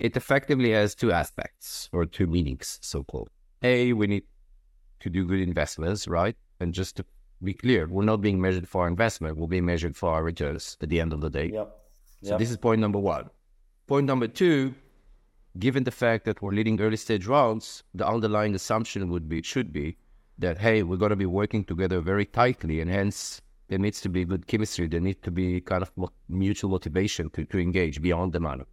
it 0.00 0.16
effectively 0.16 0.72
has 0.72 0.94
two 0.94 1.12
aspects 1.12 1.88
or 1.92 2.06
two 2.06 2.26
meanings, 2.26 2.78
so 2.80 3.04
called. 3.04 3.28
A, 3.62 3.92
we 3.92 4.06
need 4.06 4.24
to 5.00 5.10
do 5.10 5.26
good 5.26 5.40
investments, 5.40 6.08
right? 6.08 6.34
And 6.58 6.72
just 6.72 6.96
to 6.96 7.04
be 7.44 7.52
clear, 7.52 7.86
we're 7.86 8.04
not 8.04 8.22
being 8.22 8.40
measured 8.40 8.66
for 8.66 8.82
our 8.82 8.88
investment, 8.88 9.36
we're 9.36 9.46
being 9.46 9.66
measured 9.66 9.96
for 9.96 10.10
our 10.10 10.24
returns 10.24 10.78
at 10.80 10.88
the 10.88 11.00
end 11.00 11.12
of 11.12 11.20
the 11.20 11.30
day. 11.30 11.50
Yep. 11.52 11.76
So 12.22 12.38
this 12.38 12.50
is 12.50 12.56
point 12.56 12.80
number 12.80 12.98
one. 12.98 13.30
Point 13.86 14.06
number 14.06 14.26
two, 14.26 14.74
given 15.58 15.84
the 15.84 15.90
fact 15.90 16.24
that 16.24 16.40
we're 16.40 16.52
leading 16.52 16.80
early 16.80 16.96
stage 16.96 17.26
rounds, 17.26 17.82
the 17.94 18.06
underlying 18.06 18.54
assumption 18.54 19.10
would 19.10 19.28
be 19.28 19.42
should 19.42 19.72
be 19.72 19.96
that 20.38 20.56
hey, 20.58 20.82
we're 20.82 20.96
gonna 20.96 21.16
be 21.16 21.26
working 21.26 21.62
together 21.64 22.00
very 22.00 22.24
tightly 22.24 22.80
and 22.80 22.90
hence 22.90 23.42
There 23.70 23.78
needs 23.78 24.00
to 24.00 24.08
be 24.08 24.24
good 24.24 24.48
chemistry. 24.48 24.88
There 24.88 25.00
needs 25.00 25.20
to 25.22 25.30
be 25.30 25.60
kind 25.60 25.82
of 25.84 25.92
mutual 26.28 26.70
motivation 26.70 27.30
to, 27.30 27.44
to 27.44 27.58
engage 27.58 28.02
beyond 28.02 28.32
the 28.32 28.40
money. 28.40 28.64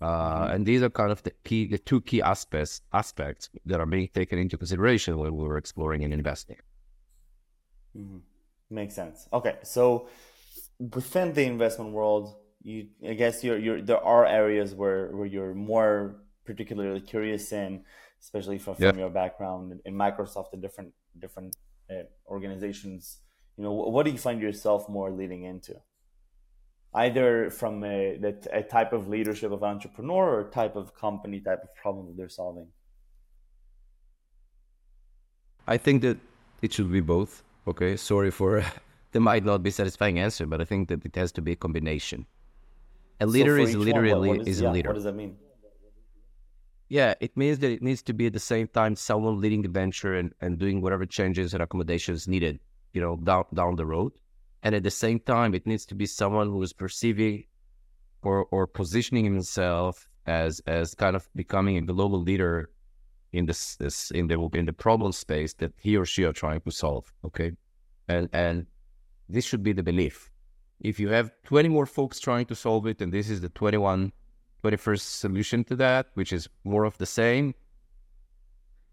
Uh, 0.00 0.48
and 0.50 0.64
these 0.64 0.82
are 0.82 0.88
kind 0.88 1.12
of 1.12 1.22
the 1.22 1.32
key, 1.44 1.66
the 1.66 1.76
two 1.76 2.00
key 2.00 2.22
aspects 2.22 2.80
aspects 2.94 3.50
that 3.66 3.80
are 3.80 3.86
being 3.86 4.08
taken 4.14 4.38
into 4.38 4.56
consideration 4.56 5.18
when 5.18 5.36
we 5.36 5.44
were 5.44 5.58
exploring 5.58 6.04
and 6.04 6.12
investing. 6.14 6.56
Mm-hmm. 7.94 8.20
Makes 8.70 8.94
sense. 8.94 9.28
Okay, 9.30 9.56
so 9.62 10.08
within 10.78 11.34
the 11.34 11.44
investment 11.44 11.92
world, 11.92 12.34
you 12.62 12.88
I 13.06 13.12
guess 13.12 13.44
you're, 13.44 13.58
you're 13.58 13.82
there 13.82 14.02
are 14.02 14.24
areas 14.24 14.74
where, 14.74 15.14
where 15.14 15.26
you're 15.26 15.54
more 15.54 16.16
particularly 16.46 17.02
curious 17.02 17.52
in, 17.52 17.84
especially 18.22 18.58
from, 18.58 18.76
from 18.76 18.98
your 18.98 19.10
background 19.10 19.80
in 19.84 19.94
Microsoft 19.94 20.54
and 20.54 20.62
different 20.62 20.94
different 21.18 21.56
uh, 21.90 22.04
organizations. 22.26 23.18
You 23.56 23.64
know, 23.64 23.72
what 23.72 24.04
do 24.04 24.10
you 24.10 24.18
find 24.18 24.40
yourself 24.40 24.88
more 24.88 25.10
leading 25.10 25.44
into? 25.44 25.76
Either 26.92 27.50
from 27.50 27.84
a, 27.84 28.18
a 28.52 28.62
type 28.62 28.92
of 28.92 29.08
leadership 29.08 29.52
of 29.52 29.62
entrepreneur 29.62 30.40
or 30.40 30.50
type 30.50 30.76
of 30.76 30.94
company, 30.94 31.40
type 31.40 31.62
of 31.62 31.74
problem 31.74 32.06
that 32.06 32.16
they're 32.16 32.28
solving. 32.28 32.68
I 35.66 35.76
think 35.76 36.02
that 36.02 36.18
it 36.62 36.72
should 36.72 36.92
be 36.92 37.00
both. 37.00 37.42
Okay, 37.66 37.96
sorry 37.96 38.30
for 38.30 38.64
there 39.12 39.22
might 39.22 39.44
not 39.44 39.62
be 39.62 39.70
satisfying 39.70 40.18
answer, 40.18 40.46
but 40.46 40.60
I 40.60 40.64
think 40.64 40.88
that 40.88 41.04
it 41.04 41.16
has 41.16 41.32
to 41.32 41.42
be 41.42 41.52
a 41.52 41.56
combination. 41.56 42.26
A 43.20 43.26
leader 43.26 43.56
so 43.58 43.62
is 43.62 43.76
literally 43.76 44.28
one, 44.28 44.40
is, 44.40 44.48
is 44.48 44.60
yeah, 44.60 44.70
a 44.70 44.72
leader. 44.72 44.88
What 44.88 44.94
does 44.94 45.04
that 45.04 45.14
mean? 45.14 45.36
Yeah, 46.88 47.14
it 47.20 47.36
means 47.36 47.58
that 47.60 47.70
it 47.70 47.82
needs 47.82 48.02
to 48.02 48.12
be 48.12 48.26
at 48.26 48.32
the 48.32 48.40
same 48.40 48.68
time 48.68 48.94
someone 48.94 49.40
leading 49.40 49.62
the 49.62 49.68
venture 49.68 50.14
and, 50.14 50.34
and 50.40 50.58
doing 50.58 50.80
whatever 50.80 51.06
changes 51.06 51.54
and 51.54 51.62
accommodations 51.62 52.28
needed, 52.28 52.60
you 52.94 53.00
know, 53.00 53.16
down 53.16 53.44
down 53.52 53.76
the 53.76 53.84
road. 53.84 54.12
And 54.62 54.74
at 54.74 54.82
the 54.82 54.90
same 54.90 55.20
time, 55.20 55.54
it 55.54 55.66
needs 55.66 55.84
to 55.86 55.94
be 55.94 56.06
someone 56.06 56.48
who 56.48 56.62
is 56.62 56.72
perceiving 56.72 57.44
or 58.22 58.46
or 58.50 58.66
positioning 58.66 59.24
himself 59.24 60.08
as 60.26 60.62
as 60.66 60.94
kind 60.94 61.14
of 61.14 61.28
becoming 61.34 61.76
a 61.76 61.82
global 61.82 62.20
leader 62.20 62.70
in 63.32 63.46
this 63.46 63.76
this 63.76 64.10
in 64.12 64.28
the 64.28 64.38
in 64.54 64.64
the 64.64 64.72
problem 64.72 65.12
space 65.12 65.52
that 65.54 65.72
he 65.78 65.96
or 65.96 66.06
she 66.06 66.24
are 66.24 66.32
trying 66.32 66.60
to 66.62 66.70
solve. 66.70 67.12
Okay, 67.26 67.52
and 68.08 68.28
and 68.32 68.66
this 69.28 69.44
should 69.44 69.62
be 69.62 69.72
the 69.72 69.82
belief. 69.82 70.30
If 70.80 71.00
you 71.00 71.08
have 71.08 71.30
20 71.44 71.68
more 71.68 71.86
folks 71.86 72.20
trying 72.20 72.46
to 72.46 72.54
solve 72.54 72.86
it, 72.86 73.00
and 73.00 73.12
this 73.12 73.30
is 73.30 73.40
the 73.40 73.48
21, 73.48 74.12
21st 74.62 75.00
solution 75.00 75.64
to 75.64 75.76
that, 75.76 76.08
which 76.14 76.32
is 76.32 76.48
more 76.64 76.84
of 76.84 76.98
the 76.98 77.06
same, 77.06 77.54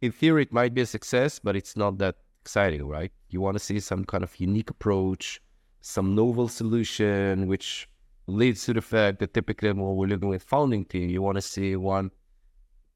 in 0.02 0.12
theory, 0.12 0.44
it 0.44 0.54
might 0.54 0.74
be 0.74 0.82
a 0.82 0.86
success, 0.86 1.40
but 1.40 1.56
it's 1.56 1.76
not 1.76 1.98
that 1.98 2.16
exciting, 2.42 2.86
right? 2.88 3.12
You 3.30 3.42
want 3.42 3.56
to 3.56 3.60
see 3.60 3.80
some 3.80 4.04
kind 4.06 4.24
of 4.24 4.40
unique 4.40 4.70
approach, 4.70 5.42
some 5.82 6.16
novel 6.16 6.48
solution, 6.48 7.48
which 7.48 7.88
leads 8.28 8.66
to 8.66 8.74
the 8.74 8.82
fact 8.82 9.20
that 9.20 9.34
typically 9.34 9.72
when 9.72 9.96
we're 9.96 10.08
looking 10.08 10.30
with 10.30 10.44
founding 10.44 10.86
team, 10.86 11.10
you 11.10 11.22
want 11.22 11.38
to 11.38 11.42
see 11.42 11.76
one 11.76 12.12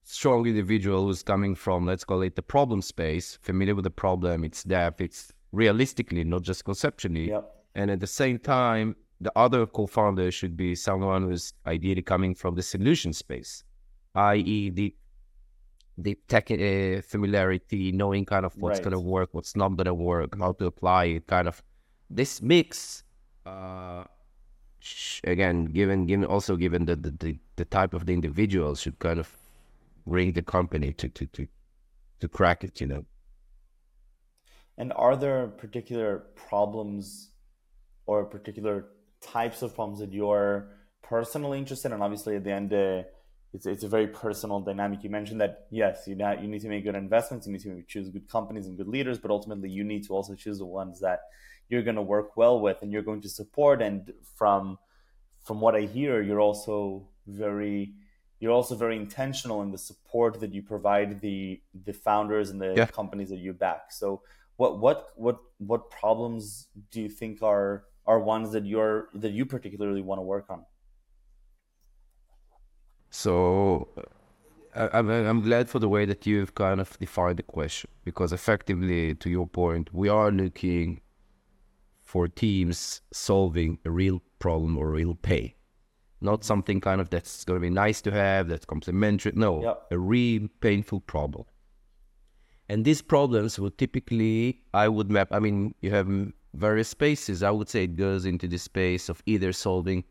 strong 0.03 0.45
individual 0.45 1.05
who's 1.05 1.23
coming 1.23 1.55
from, 1.55 1.85
let's 1.85 2.03
call 2.03 2.21
it 2.21 2.35
the 2.35 2.41
problem 2.41 2.81
space, 2.81 3.37
familiar 3.41 3.75
with 3.75 3.83
the 3.83 3.89
problem, 3.89 4.43
its 4.43 4.63
depth, 4.63 5.01
its 5.01 5.31
realistically, 5.51 6.23
not 6.23 6.43
just 6.43 6.63
conceptually. 6.63 7.29
Yep. 7.29 7.51
And 7.75 7.91
at 7.91 7.99
the 7.99 8.07
same 8.07 8.39
time, 8.39 8.95
the 9.19 9.31
other 9.35 9.65
co-founder 9.65 10.31
should 10.31 10.55
be 10.55 10.75
someone 10.75 11.23
who's 11.23 11.53
ideally 11.65 12.01
coming 12.01 12.35
from 12.35 12.55
the 12.55 12.61
solution 12.61 13.13
space, 13.13 13.63
i.e., 14.15 14.69
the 14.69 14.95
the 15.97 16.17
tech 16.27 16.51
uh, 16.51 17.01
familiarity, 17.01 17.91
knowing 17.91 18.25
kind 18.25 18.45
of 18.45 18.55
what's 18.57 18.79
right. 18.79 18.83
going 18.83 18.93
to 18.93 18.99
work, 18.99 19.29
what's 19.31 19.55
not 19.55 19.75
going 19.75 19.85
to 19.85 19.93
work, 19.93 20.37
how 20.37 20.51
to 20.53 20.65
apply 20.65 21.05
it. 21.05 21.27
Kind 21.27 21.47
of 21.47 21.63
this 22.09 22.41
mix. 22.41 23.03
Uh, 23.45 24.03
again, 25.23 25.65
given 25.65 26.05
given 26.05 26.25
also 26.25 26.55
given 26.55 26.85
the, 26.85 26.95
the 26.95 27.37
the 27.55 27.65
type 27.65 27.93
of 27.93 28.05
the 28.05 28.13
individuals 28.13 28.81
should 28.81 28.99
kind 28.99 29.19
of 29.19 29.31
bring 30.05 30.33
the 30.33 30.41
company 30.41 30.93
to 30.93 31.07
to 31.09 31.25
to 31.27 31.47
to 32.19 32.27
crack 32.27 32.63
it. 32.63 32.81
You 32.81 32.87
know. 32.87 33.05
And 34.77 34.91
are 34.93 35.15
there 35.15 35.47
particular 35.47 36.25
problems 36.35 37.29
or 38.05 38.25
particular 38.25 38.87
types 39.21 39.61
of 39.61 39.73
problems 39.73 39.99
that 39.99 40.11
you're 40.11 40.67
personally 41.01 41.57
interested 41.57 41.93
in? 41.93 42.01
Obviously, 42.01 42.35
at 42.35 42.43
the 42.43 42.51
end, 42.51 42.73
uh, 42.73 43.03
it's, 43.55 43.65
it's 43.65 43.83
a 43.83 43.88
very 43.88 44.07
personal 44.07 44.59
dynamic. 44.59 45.03
You 45.03 45.09
mentioned 45.09 45.39
that, 45.39 45.67
yes, 45.71 46.03
you, 46.07 46.15
not, 46.15 46.41
you 46.41 46.47
need 46.47 46.62
to 46.62 46.67
make 46.67 46.83
good 46.83 46.95
investments, 46.95 47.47
you 47.47 47.53
need 47.53 47.62
to 47.62 47.81
choose 47.88 48.09
good 48.09 48.27
companies 48.27 48.67
and 48.67 48.77
good 48.77 48.89
leaders, 48.89 49.17
but 49.17 49.31
ultimately, 49.31 49.69
you 49.69 49.83
need 49.83 50.05
to 50.07 50.13
also 50.13 50.35
choose 50.35 50.59
the 50.59 50.65
ones 50.65 51.00
that 51.00 51.21
you're 51.69 51.81
going 51.81 51.95
to 51.95 52.01
work 52.01 52.35
well 52.35 52.59
with 52.59 52.81
and 52.81 52.91
you're 52.91 53.01
going 53.01 53.21
to 53.21 53.29
support. 53.29 53.81
And 53.81 54.13
from 54.38 54.77
from 55.41 55.62
what 55.62 55.75
I 55.75 55.81
hear, 55.81 56.21
you're 56.21 56.41
also 56.41 57.07
very 57.27 57.93
you're 58.39 58.51
also 58.51 58.75
very 58.75 58.97
intentional 58.97 59.62
in 59.62 59.71
the 59.71 59.77
support 59.77 60.39
that 60.41 60.53
you 60.53 60.62
provide 60.62 61.21
the 61.21 61.62
the 61.85 61.93
founders 61.93 62.50
and 62.50 62.59
the 62.62 62.74
yeah. 62.75 62.85
companies 62.85 63.29
that 63.29 63.39
you 63.39 63.53
back. 63.53 63.91
So 63.91 64.21
what 64.57 64.79
what 64.79 65.07
what 65.15 65.38
what 65.57 65.89
problems 65.89 66.67
do 66.91 67.01
you 67.01 67.09
think 67.09 67.41
are 67.41 67.85
are 68.05 68.19
ones 68.19 68.51
that 68.51 68.65
you're 68.65 69.09
that 69.13 69.31
you 69.31 69.45
particularly 69.45 70.01
want 70.01 70.19
to 70.19 70.24
work 70.24 70.47
on 70.50 70.65
so 73.09 73.88
uh, 74.75 74.89
I'm, 74.93 75.09
I'm 75.09 75.41
glad 75.41 75.69
for 75.69 75.79
the 75.79 75.89
way 75.89 76.05
that 76.05 76.25
you've 76.25 76.55
kind 76.55 76.79
of 76.81 76.97
defined 77.00 77.38
the 77.38 77.43
question 77.43 77.89
because 78.03 78.33
effectively 78.33 79.15
to 79.15 79.29
your 79.29 79.47
point 79.47 79.93
we 79.93 80.09
are 80.09 80.31
looking 80.31 81.01
for 82.01 82.27
teams 82.27 83.01
solving 83.12 83.79
a 83.85 83.91
real 83.91 84.21
problem 84.39 84.77
or 84.77 84.89
real 84.91 85.15
pain 85.15 85.53
not 86.21 86.39
mm-hmm. 86.39 86.45
something 86.45 86.81
kind 86.81 87.01
of 87.01 87.09
that's 87.09 87.43
going 87.45 87.59
to 87.59 87.62
be 87.62 87.69
nice 87.69 88.01
to 88.01 88.12
have 88.12 88.47
that's 88.47 88.65
complementary 88.65 89.31
no 89.35 89.63
yep. 89.63 89.85
a 89.91 89.97
real 89.97 90.47
painful 90.59 91.00
problem 91.00 91.45
and 92.67 92.83
these 92.83 93.01
problems 93.01 93.59
would 93.59 93.77
typically, 93.77 94.62
I 94.74 94.88
would 94.88 95.12
map, 95.12 95.27
I 95.31 95.39
mean, 95.39 95.75
you 95.81 95.91
have 95.91 96.09
various 96.53 96.89
spaces. 96.89 97.43
I 97.43 97.51
would 97.51 97.69
say 97.69 97.83
it 97.83 97.95
goes 97.95 98.25
into 98.25 98.47
the 98.47 98.57
space 98.57 99.07
of 99.09 99.21
either 99.25 99.53
solving 99.53 100.03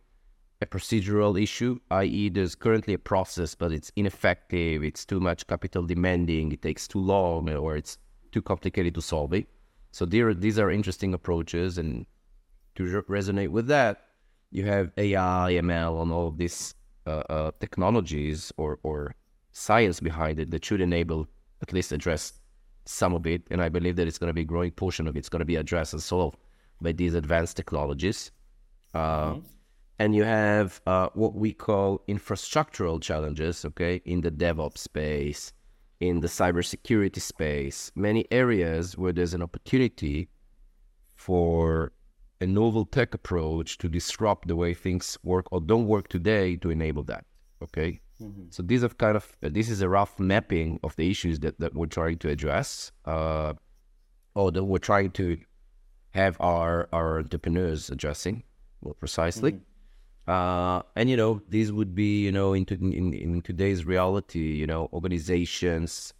a 0.64 0.66
procedural 0.66 1.40
issue, 1.40 1.78
i.e., 1.90 2.28
there's 2.30 2.54
currently 2.54 2.94
a 2.94 2.98
process, 2.98 3.54
but 3.54 3.70
it's 3.72 3.90
ineffective, 3.96 4.82
it's 4.82 5.04
too 5.04 5.20
much 5.20 5.46
capital 5.46 5.82
demanding, 5.94 6.52
it 6.52 6.62
takes 6.62 6.88
too 6.88 7.00
long, 7.00 7.48
or 7.64 7.76
it's 7.76 7.98
too 8.32 8.42
complicated 8.42 8.94
to 8.94 9.02
solve 9.02 9.32
it. 9.34 9.46
So 9.92 10.04
there, 10.06 10.32
these 10.34 10.58
are 10.58 10.70
interesting 10.70 11.12
approaches, 11.14 11.78
and 11.78 12.06
to 12.76 12.82
resonate 13.08 13.50
with 13.50 13.66
that, 13.68 13.94
you 14.50 14.64
have 14.64 14.90
AI, 14.96 15.58
ML, 15.66 16.02
and 16.02 16.10
all 16.12 16.28
of 16.28 16.38
these 16.38 16.74
uh, 17.06 17.22
uh, 17.28 17.50
technologies 17.60 18.52
or, 18.56 18.78
or 18.82 19.14
science 19.52 20.00
behind 20.00 20.40
it 20.40 20.50
that 20.50 20.64
should 20.64 20.80
enable 20.80 21.26
at 21.62 21.72
least 21.72 21.92
address 21.92 22.32
some 22.86 23.14
of 23.14 23.26
it, 23.26 23.42
and 23.50 23.62
I 23.62 23.68
believe 23.68 23.96
that 23.96 24.08
it's 24.08 24.18
going 24.18 24.28
to 24.28 24.34
be 24.34 24.42
a 24.42 24.52
growing 24.52 24.70
portion 24.70 25.06
of 25.06 25.16
it. 25.16 25.20
it's 25.20 25.28
going 25.28 25.40
to 25.46 25.52
be 25.54 25.56
addressed 25.56 25.92
and 25.92 26.02
solved 26.02 26.38
by 26.80 26.92
these 26.92 27.14
advanced 27.14 27.56
technologies. 27.56 28.30
Uh, 28.94 29.34
mm-hmm. 29.34 29.40
And 29.98 30.14
you 30.14 30.24
have 30.24 30.80
uh, 30.86 31.08
what 31.14 31.34
we 31.34 31.52
call 31.52 32.02
infrastructural 32.08 33.00
challenges, 33.00 33.64
okay, 33.64 34.00
in 34.04 34.22
the 34.22 34.30
DevOps 34.30 34.78
space, 34.78 35.52
in 36.00 36.20
the 36.20 36.26
cybersecurity 36.26 37.20
space, 37.20 37.92
many 37.94 38.26
areas 38.30 38.98
where 38.98 39.12
there's 39.12 39.34
an 39.34 39.42
opportunity 39.42 40.28
for 41.14 41.92
a 42.40 42.46
novel 42.46 42.84
tech 42.84 43.14
approach 43.14 43.78
to 43.78 43.88
disrupt 43.88 44.48
the 44.48 44.56
way 44.56 44.74
things 44.74 45.16
work 45.22 45.46
or 45.52 45.60
don't 45.60 45.86
work 45.86 46.08
today 46.08 46.56
to 46.56 46.70
enable 46.70 47.04
that, 47.04 47.24
okay? 47.62 48.00
Mm-hmm. 48.20 48.44
So 48.50 48.62
these 48.62 48.82
are 48.84 48.88
kind 48.88 49.16
of 49.16 49.36
this 49.40 49.68
is 49.70 49.80
a 49.80 49.88
rough 49.88 50.18
mapping 50.18 50.80
of 50.82 50.94
the 50.96 51.10
issues 51.10 51.40
that, 51.40 51.58
that 51.60 51.74
we're 51.74 51.86
trying 51.86 52.18
to 52.18 52.28
address, 52.28 52.92
uh, 53.04 53.54
or 54.34 54.50
that 54.52 54.64
we're 54.64 54.78
trying 54.78 55.12
to 55.12 55.38
have 56.10 56.36
our 56.40 56.88
our 56.92 57.18
entrepreneurs 57.18 57.90
addressing 57.90 58.42
more 58.82 58.94
precisely. 58.94 59.52
Mm-hmm. 59.52 59.73
Uh, 60.26 60.80
and 60.96 61.10
you 61.10 61.16
know, 61.16 61.42
these 61.48 61.70
would 61.70 61.94
be 61.94 62.24
you 62.24 62.32
know 62.32 62.54
in, 62.54 62.64
in 62.64 63.42
today's 63.42 63.84
reality, 63.84 64.54
you 64.54 64.66
know, 64.66 64.88
organizations 64.92 66.14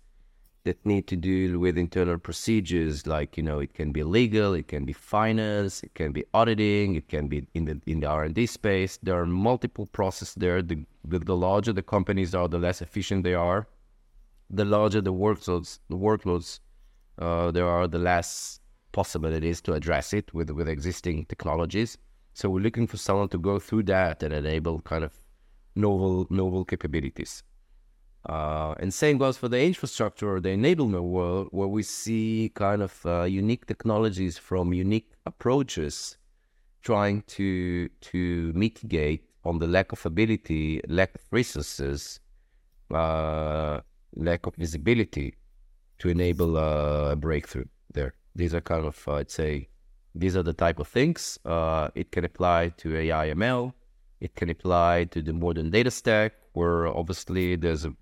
that 0.65 0.85
need 0.85 1.07
to 1.07 1.17
deal 1.17 1.59
with 1.59 1.77
internal 1.77 2.19
procedures 2.19 3.07
like 3.07 3.37
you 3.37 3.43
know 3.43 3.59
it 3.59 3.75
can 3.75 3.93
be 3.93 4.03
legal 4.03 4.55
it 4.55 4.67
can 4.67 4.85
be 4.87 4.95
finance 4.95 5.83
it 5.83 5.95
can 5.95 6.11
be 6.11 6.25
auditing 6.33 6.95
it 6.95 7.07
can 7.09 7.29
be 7.29 7.47
in 7.53 7.67
the 7.67 7.81
in 7.87 8.01
the 8.01 8.07
r&d 8.07 8.47
space. 8.47 8.99
There 9.03 9.21
are 9.21 9.27
multiple 9.27 9.87
processes 9.87 10.35
there. 10.35 10.63
The, 10.63 10.85
the, 11.05 11.19
the 11.19 11.37
larger 11.37 11.73
the 11.73 11.83
companies 11.83 12.35
are 12.35 12.49
the 12.49 12.59
less 12.59 12.81
efficient 12.81 13.25
they 13.25 13.35
are. 13.35 13.67
The 14.51 14.65
larger 14.65 15.01
the 15.03 15.13
workloads 15.13 15.79
the 15.91 15.97
workloads 15.97 16.61
uh, 17.19 17.51
there 17.51 17.69
are 17.69 17.87
the 17.87 17.99
less 17.99 18.61
possibilities 18.93 19.61
to 19.63 19.75
address 19.75 20.13
it 20.15 20.33
with 20.33 20.51
with 20.51 20.69
existing 20.69 21.27
technologies 21.27 21.99
so 22.35 22.50
we're 22.50 22.61
looking 22.69 22.87
for 22.87 22.99
someone 22.99 23.29
to 23.29 23.38
go 23.38 23.59
through 23.59 23.83
that 23.85 24.23
and 24.23 24.33
enable 24.35 24.81
kind 24.83 25.05
of 25.05 25.12
novel 25.75 26.26
novel 26.31 26.64
capabilities 26.64 27.43
Uh, 28.26 28.75
and 28.81 28.93
same 28.95 29.19
goes 29.19 29.37
for 29.37 29.49
the 29.50 29.61
infrastructure 29.61 30.29
or 30.35 30.41
the 30.41 30.49
enablement 30.49 31.03
world, 31.17 31.49
where 31.53 31.69
we 31.69 31.83
see 31.83 32.50
kind 32.55 32.81
of 32.83 33.05
uh, 33.05 33.25
unique 33.25 33.67
technologies 33.67 34.38
from 34.38 34.73
unique 34.73 35.11
approaches 35.26 36.17
trying 36.83 37.23
to 37.37 37.88
to 38.00 38.53
mitigate 38.55 39.23
on 39.45 39.59
the 39.59 39.67
lack 39.67 39.93
of 39.93 40.07
ability, 40.07 40.81
lack 40.88 41.14
of 41.14 41.23
resources, 41.31 42.21
uh, 42.91 43.81
lack 44.17 44.47
of 44.47 44.55
visibility 44.57 45.35
to 45.99 46.09
enable 46.09 46.57
a 46.57 47.17
breakthrough 47.17 47.67
there. 47.93 48.14
These 48.35 48.55
are 48.55 48.62
kind 48.62 48.87
of, 48.87 48.97
I'd 49.09 49.31
say, 49.31 49.69
these 50.14 50.37
are 50.37 50.42
the 50.42 50.52
type 50.52 50.78
of 50.78 50.88
things. 50.88 51.38
Uh, 51.44 51.88
it 51.94 52.12
can 52.12 52.25
apply 52.25 52.71
to 52.78 52.97
AI 52.97 53.30
ML. 53.30 53.73
It 54.21 54.35
can 54.37 54.49
apply 54.49 55.04
to 55.11 55.21
the 55.21 55.33
modern 55.33 55.71
data 55.71 55.90
stack, 55.90 56.35
where 56.52 56.87
obviously 56.87 57.56
there's 57.56 57.85
a 57.85 57.94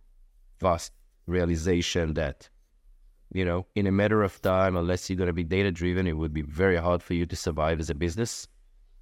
vast 0.61 0.93
realization 1.27 2.15
that, 2.15 2.49
you 3.33 3.45
know, 3.45 3.67
in 3.75 3.87
a 3.87 3.93
matter 3.93 4.23
of 4.23 4.41
time, 4.43 4.77
unless 4.77 5.09
you're 5.09 5.17
going 5.17 5.29
to 5.29 5.33
be 5.33 5.45
data 5.45 5.71
driven, 5.71 6.07
it 6.07 6.17
would 6.17 6.33
be 6.33 6.43
very 6.43 6.77
hard 6.77 7.03
for 7.03 7.15
you 7.15 7.27
to 7.27 7.37
survive 7.37 7.81
as 7.81 7.91
a 7.91 7.95
business. 7.95 8.47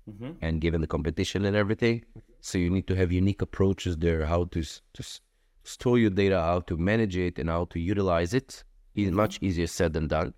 Mm-hmm. 0.08 0.32
And 0.40 0.60
given 0.60 0.80
the 0.80 0.86
competition 0.86 1.44
and 1.44 1.56
everything, 1.56 2.04
so 2.40 2.58
you 2.58 2.70
need 2.70 2.86
to 2.86 2.96
have 2.96 3.12
unique 3.12 3.42
approaches 3.42 3.96
there, 3.98 4.24
how 4.24 4.44
to 4.44 4.62
just 4.94 5.20
store 5.64 5.98
your 5.98 6.10
data, 6.10 6.40
how 6.40 6.60
to 6.60 6.76
manage 6.76 7.16
it, 7.16 7.38
and 7.38 7.48
how 7.48 7.66
to 7.66 7.78
utilize 7.78 8.34
it. 8.34 8.64
Is 8.96 9.12
much 9.12 9.38
easier 9.40 9.68
said 9.68 9.92
than 9.92 10.08
done. 10.08 10.34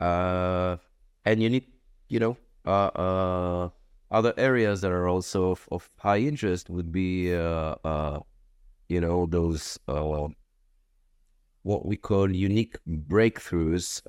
Uh, 0.00 0.76
and 1.24 1.42
you 1.42 1.50
need, 1.50 1.66
you 2.10 2.18
know, 2.18 2.36
uh, 2.66 2.90
uh, 3.06 3.68
other 4.10 4.34
areas 4.36 4.80
that 4.82 4.90
are 4.90 5.08
also 5.08 5.52
of, 5.52 5.68
of 5.70 5.88
high 5.98 6.18
interest 6.18 6.68
would 6.68 6.92
be, 6.92 7.32
uh, 7.34 7.76
uh, 7.84 8.18
you 8.88 9.00
know, 9.00 9.26
those 9.26 9.78
uh, 9.88 10.28
what 11.62 11.86
we 11.86 11.96
call 11.96 12.30
unique 12.30 12.76
breakthroughs 13.08 14.02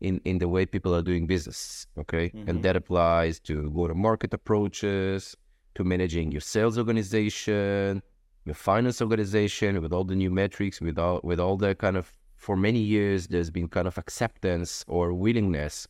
in 0.00 0.20
in 0.24 0.38
the 0.38 0.48
way 0.48 0.64
people 0.66 0.94
are 0.94 1.02
doing 1.02 1.26
business. 1.26 1.86
Okay, 1.98 2.28
mm-hmm. 2.28 2.48
and 2.48 2.62
that 2.62 2.76
applies 2.76 3.40
to 3.40 3.70
go 3.70 3.88
to 3.88 3.94
market 3.94 4.32
approaches, 4.34 5.36
to 5.74 5.84
managing 5.84 6.30
your 6.30 6.40
sales 6.42 6.78
organization, 6.78 8.02
your 8.44 8.54
finance 8.54 9.00
organization, 9.00 9.80
with 9.80 9.92
all 9.92 10.04
the 10.04 10.14
new 10.14 10.30
metrics, 10.30 10.80
with 10.80 10.98
all 10.98 11.20
with 11.24 11.40
all 11.40 11.56
the 11.56 11.74
kind 11.74 11.96
of 11.96 12.12
for 12.36 12.56
many 12.56 12.78
years 12.78 13.28
there's 13.28 13.50
been 13.50 13.68
kind 13.68 13.86
of 13.86 13.98
acceptance 13.98 14.84
or 14.88 15.12
willingness, 15.12 15.86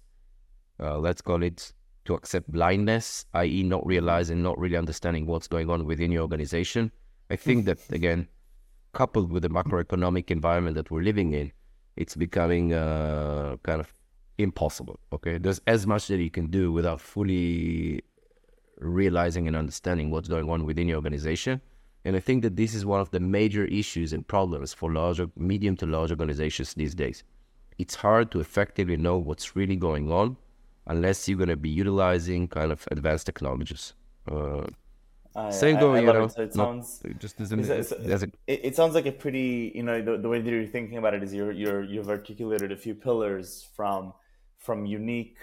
uh, 0.81 0.99
let's 0.99 1.21
call 1.21 1.43
it, 1.43 1.73
to 2.07 2.15
accept 2.15 2.51
blindness, 2.51 3.27
i.e., 3.35 3.63
not 3.63 3.87
realizing, 3.87 4.43
not 4.43 4.59
really 4.59 4.77
understanding 4.77 5.27
what's 5.27 5.47
going 5.47 5.71
on 5.71 5.85
within 5.85 6.11
your 6.11 6.23
organization. 6.23 6.91
I 7.31 7.37
think 7.37 7.67
that 7.67 7.79
again, 7.91 8.29
coupled 8.93 9.31
with 9.31 9.43
the 9.43 9.51
macroeconomic 9.51 10.31
environment 10.31 10.75
that 10.77 10.91
we're 10.91 11.03
living 11.03 11.33
in, 11.33 11.53
it's 11.97 12.17
becoming 12.17 12.73
uh, 12.73 13.57
kind 13.63 13.81
of 13.81 13.93
impossible. 14.39 14.99
Okay, 15.13 15.39
there's 15.39 15.61
as 15.67 15.87
much 15.87 16.09
that 16.09 16.19
you 16.19 16.31
can 16.31 16.47
do 16.47 16.73
without 16.73 17.01
fully 17.01 18.03
realizing 18.79 19.47
and 19.47 19.57
understanding 19.57 20.11
what's 20.11 20.29
going 20.29 20.49
on 20.49 20.65
within 20.65 20.89
your 20.89 20.97
organization. 20.97 21.61
And 22.05 22.17
I 22.17 22.21
think 22.21 22.43
that 22.43 22.57
this 22.57 22.75
is 22.75 22.87
one 22.87 23.01
of 23.01 23.11
the 23.11 23.21
major 23.21 23.67
issues 23.67 24.15
and 24.15 24.27
problems 24.27 24.73
for 24.73 24.91
larger, 24.91 25.29
medium 25.37 25.77
to 25.77 25.87
large 25.87 26.11
organizations 26.11 26.73
these 26.73 26.95
days. 26.95 27.23
It's 27.77 27.95
hard 27.95 28.31
to 28.31 28.41
effectively 28.41 28.97
know 28.97 29.19
what's 29.19 29.55
really 29.55 29.77
going 29.77 30.11
on 30.11 30.37
unless 30.87 31.29
you're 31.29 31.39
going 31.39 31.49
to 31.49 31.57
be 31.57 31.69
utilizing 31.69 32.49
kind 32.49 32.73
of 32.73 32.87
advanced 32.91 33.27
technologies. 33.27 33.95
Uh, 34.31 34.67
I, 35.37 35.51
Same 35.51 35.77
I, 35.77 35.81
I 35.81 36.01
you 36.01 36.07
know, 36.07 36.25
it. 36.25 36.33
So 36.33 36.43
it 36.43 36.55
sounds 36.55 37.03
just 37.19 37.41
as, 37.41 37.53
an, 37.53 37.61
as, 37.61 37.93
as 37.93 38.23
a, 38.25 38.27
it, 38.49 38.61
it, 38.65 38.77
sounds 38.77 38.95
like 38.95 39.07
a 39.07 39.13
pretty, 39.13 39.71
you 39.75 39.85
know, 39.85 40.03
the, 40.03 40.19
the 40.19 40.29
way 40.29 40.41
that 40.41 40.51
you're 40.51 40.67
thinking 40.67 40.99
about 40.99 41.15
it 41.15 41.23
is 41.23 41.33
you're, 41.33 41.53
you're, 41.53 41.85
you've 41.85 42.11
articulated 42.11 42.73
a 42.73 42.77
few 42.77 42.95
pillars 42.95 43.69
from 43.77 44.13
from 44.59 44.85
unique 44.85 45.39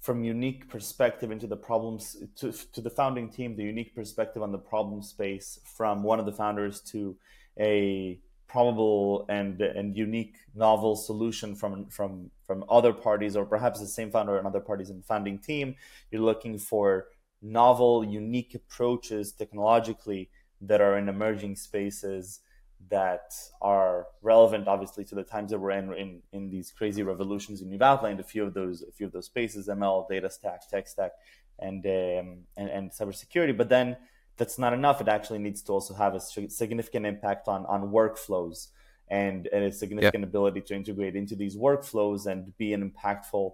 from 0.00 0.22
unique 0.22 0.68
perspective 0.68 1.30
into 1.30 1.46
the 1.46 1.56
problems 1.56 2.16
to, 2.36 2.52
to 2.52 2.80
the 2.80 2.90
founding 2.90 3.28
team 3.28 3.56
the 3.56 3.62
unique 3.62 3.94
perspective 3.94 4.42
on 4.42 4.52
the 4.52 4.58
problem 4.58 5.02
space 5.02 5.58
from 5.64 6.02
one 6.02 6.20
of 6.20 6.26
the 6.26 6.32
founders 6.32 6.80
to 6.80 7.16
a 7.58 8.20
probable 8.48 9.26
and 9.28 9.60
and 9.60 9.96
unique 9.96 10.36
novel 10.54 10.96
solution 10.96 11.54
from 11.54 11.86
from 11.86 12.30
from 12.46 12.64
other 12.68 12.92
parties 12.92 13.36
or 13.36 13.44
perhaps 13.44 13.80
the 13.80 13.86
same 13.86 14.10
founder 14.10 14.38
and 14.38 14.46
other 14.46 14.60
parties 14.60 14.90
in 14.90 15.02
founding 15.02 15.38
team 15.38 15.76
you're 16.10 16.22
looking 16.22 16.58
for 16.58 17.08
novel 17.42 18.04
unique 18.04 18.54
approaches 18.54 19.32
technologically 19.32 20.28
that 20.60 20.80
are 20.80 20.98
in 20.98 21.08
emerging 21.08 21.54
spaces 21.54 22.40
that 22.90 23.34
are 23.60 24.06
relevant, 24.22 24.68
obviously, 24.68 25.04
to 25.04 25.14
the 25.14 25.22
times 25.22 25.50
that 25.50 25.58
we're 25.58 25.72
in, 25.72 25.92
in 25.94 26.22
in 26.32 26.50
these 26.50 26.70
crazy 26.70 27.02
revolutions. 27.02 27.60
And 27.60 27.72
you've 27.72 27.82
outlined 27.82 28.20
a 28.20 28.24
few 28.24 28.44
of 28.44 28.54
those, 28.54 28.82
a 28.82 28.92
few 28.92 29.06
of 29.06 29.12
those 29.12 29.26
spaces: 29.26 29.68
ML, 29.68 30.08
data 30.08 30.30
stack, 30.30 30.68
tech 30.68 30.88
stack, 30.88 31.12
and 31.58 31.84
um, 31.84 32.44
and, 32.56 32.68
and 32.70 32.90
cybersecurity. 32.90 33.56
But 33.56 33.68
then 33.68 33.96
that's 34.38 34.58
not 34.58 34.72
enough. 34.72 35.00
It 35.00 35.08
actually 35.08 35.40
needs 35.40 35.60
to 35.62 35.72
also 35.72 35.94
have 35.94 36.14
a 36.14 36.20
significant 36.20 37.04
impact 37.04 37.48
on 37.48 37.66
on 37.66 37.90
workflows 37.90 38.68
and, 39.10 39.48
and 39.52 39.64
a 39.64 39.72
significant 39.72 40.22
yeah. 40.22 40.28
ability 40.28 40.60
to 40.62 40.74
integrate 40.74 41.16
into 41.16 41.34
these 41.34 41.56
workflows 41.56 42.26
and 42.26 42.56
be 42.56 42.72
an 42.72 42.90
impactful 42.90 43.52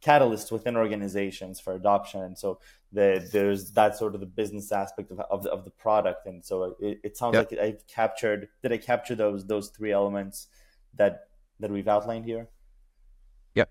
catalyst 0.00 0.52
within 0.52 0.76
organizations 0.76 1.60
for 1.60 1.74
adoption. 1.74 2.22
And 2.22 2.38
so 2.38 2.58
the, 2.92 3.26
there's 3.32 3.72
that 3.72 3.96
sort 3.96 4.14
of 4.14 4.20
the 4.20 4.26
business 4.26 4.72
aspect 4.72 5.10
of, 5.10 5.20
of, 5.20 5.42
the, 5.42 5.50
of 5.50 5.64
the 5.64 5.70
product. 5.70 6.26
And 6.26 6.44
so 6.44 6.76
it, 6.80 7.00
it 7.02 7.16
sounds 7.16 7.34
yep. 7.34 7.50
like 7.50 7.60
I 7.60 7.76
captured, 7.88 8.48
did 8.62 8.72
I 8.72 8.78
capture 8.78 9.14
those, 9.14 9.46
those 9.46 9.68
three 9.68 9.92
elements 9.92 10.48
that, 10.94 11.28
that 11.60 11.70
we've 11.70 11.88
outlined 11.88 12.24
here? 12.24 12.48
Yep, 13.54 13.70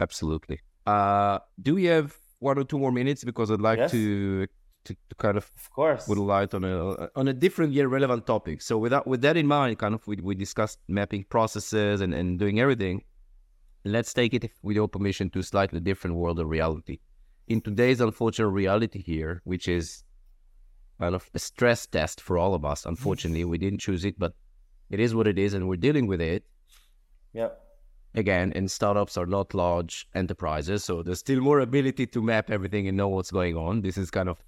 absolutely. 0.00 0.60
Uh, 0.86 1.38
do 1.60 1.74
we 1.74 1.84
have 1.84 2.16
one 2.38 2.58
or 2.58 2.64
two 2.64 2.78
more 2.78 2.92
minutes? 2.92 3.24
Because 3.24 3.50
I'd 3.50 3.60
like 3.60 3.78
yes. 3.78 3.90
to, 3.90 4.46
to, 4.84 4.94
to, 4.94 5.14
kind 5.16 5.36
of, 5.36 5.50
of 5.56 5.70
course, 5.70 6.06
put 6.06 6.18
a 6.18 6.22
light 6.22 6.54
on 6.54 6.64
a 6.64 7.08
on 7.16 7.28
a 7.28 7.32
different 7.32 7.72
yet 7.72 7.88
relevant 7.88 8.26
topic. 8.26 8.62
So 8.62 8.78
with 8.78 8.90
that 8.90 9.06
with 9.06 9.22
that 9.22 9.36
in 9.36 9.46
mind, 9.46 9.78
kind 9.78 9.94
of 9.94 10.06
we, 10.06 10.16
we 10.16 10.34
discussed 10.34 10.78
mapping 10.88 11.24
processes 11.24 12.00
and, 12.00 12.14
and 12.14 12.38
doing 12.38 12.60
everything. 12.60 13.02
Let's 13.84 14.12
take 14.12 14.32
it, 14.32 14.48
with 14.62 14.76
your 14.76 14.86
permission, 14.86 15.28
to 15.30 15.40
a 15.40 15.42
slightly 15.42 15.80
different 15.80 16.14
world 16.16 16.38
of 16.38 16.48
reality. 16.48 17.00
In 17.48 17.60
today's 17.60 18.00
unfortunate 18.00 18.48
reality 18.48 19.02
here, 19.02 19.42
which 19.44 19.66
is 19.66 20.04
kind 21.00 21.16
of 21.16 21.28
a 21.34 21.40
stress 21.40 21.84
test 21.86 22.20
for 22.20 22.38
all 22.38 22.54
of 22.54 22.64
us, 22.64 22.86
unfortunately, 22.86 23.44
we 23.44 23.58
didn't 23.58 23.80
choose 23.80 24.04
it, 24.04 24.16
but 24.18 24.34
it 24.88 25.00
is 25.00 25.16
what 25.16 25.26
it 25.26 25.36
is, 25.36 25.52
and 25.54 25.68
we're 25.68 25.76
dealing 25.76 26.06
with 26.06 26.20
it. 26.20 26.44
Yep. 27.32 27.58
Again, 28.14 28.52
and 28.54 28.70
startups 28.70 29.16
are 29.16 29.26
not 29.26 29.54
large 29.54 30.06
enterprises, 30.14 30.84
so 30.84 31.02
there's 31.02 31.18
still 31.18 31.40
more 31.40 31.60
ability 31.60 32.06
to 32.06 32.22
map 32.22 32.50
everything 32.50 32.86
and 32.86 32.96
know 32.96 33.08
what's 33.08 33.30
going 33.30 33.56
on. 33.56 33.80
This 33.80 33.96
is 33.96 34.10
kind 34.10 34.28
of 34.28 34.38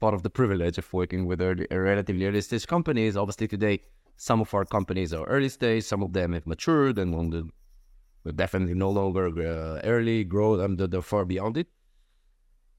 part 0.00 0.14
of 0.14 0.22
the 0.22 0.30
privilege 0.30 0.78
of 0.78 0.92
working 0.92 1.26
with 1.26 1.40
early, 1.40 1.66
relatively 1.70 2.26
early 2.26 2.40
stage 2.40 2.66
companies. 2.66 3.16
Obviously, 3.16 3.46
today, 3.46 3.80
some 4.16 4.40
of 4.40 4.52
our 4.54 4.64
companies 4.64 5.12
are 5.12 5.24
early 5.26 5.48
stage, 5.48 5.84
some 5.84 6.02
of 6.02 6.12
them 6.12 6.32
have 6.32 6.46
matured 6.46 6.98
and 6.98 7.32
the 7.32 7.48
we're 8.24 8.32
definitely 8.32 8.74
no 8.74 8.90
longer 8.90 9.28
uh, 9.28 9.80
early 9.84 10.24
growth. 10.24 10.60
I'm 10.60 10.76
the, 10.76 10.86
the 10.86 11.00
far 11.00 11.24
beyond 11.24 11.56
it. 11.56 11.68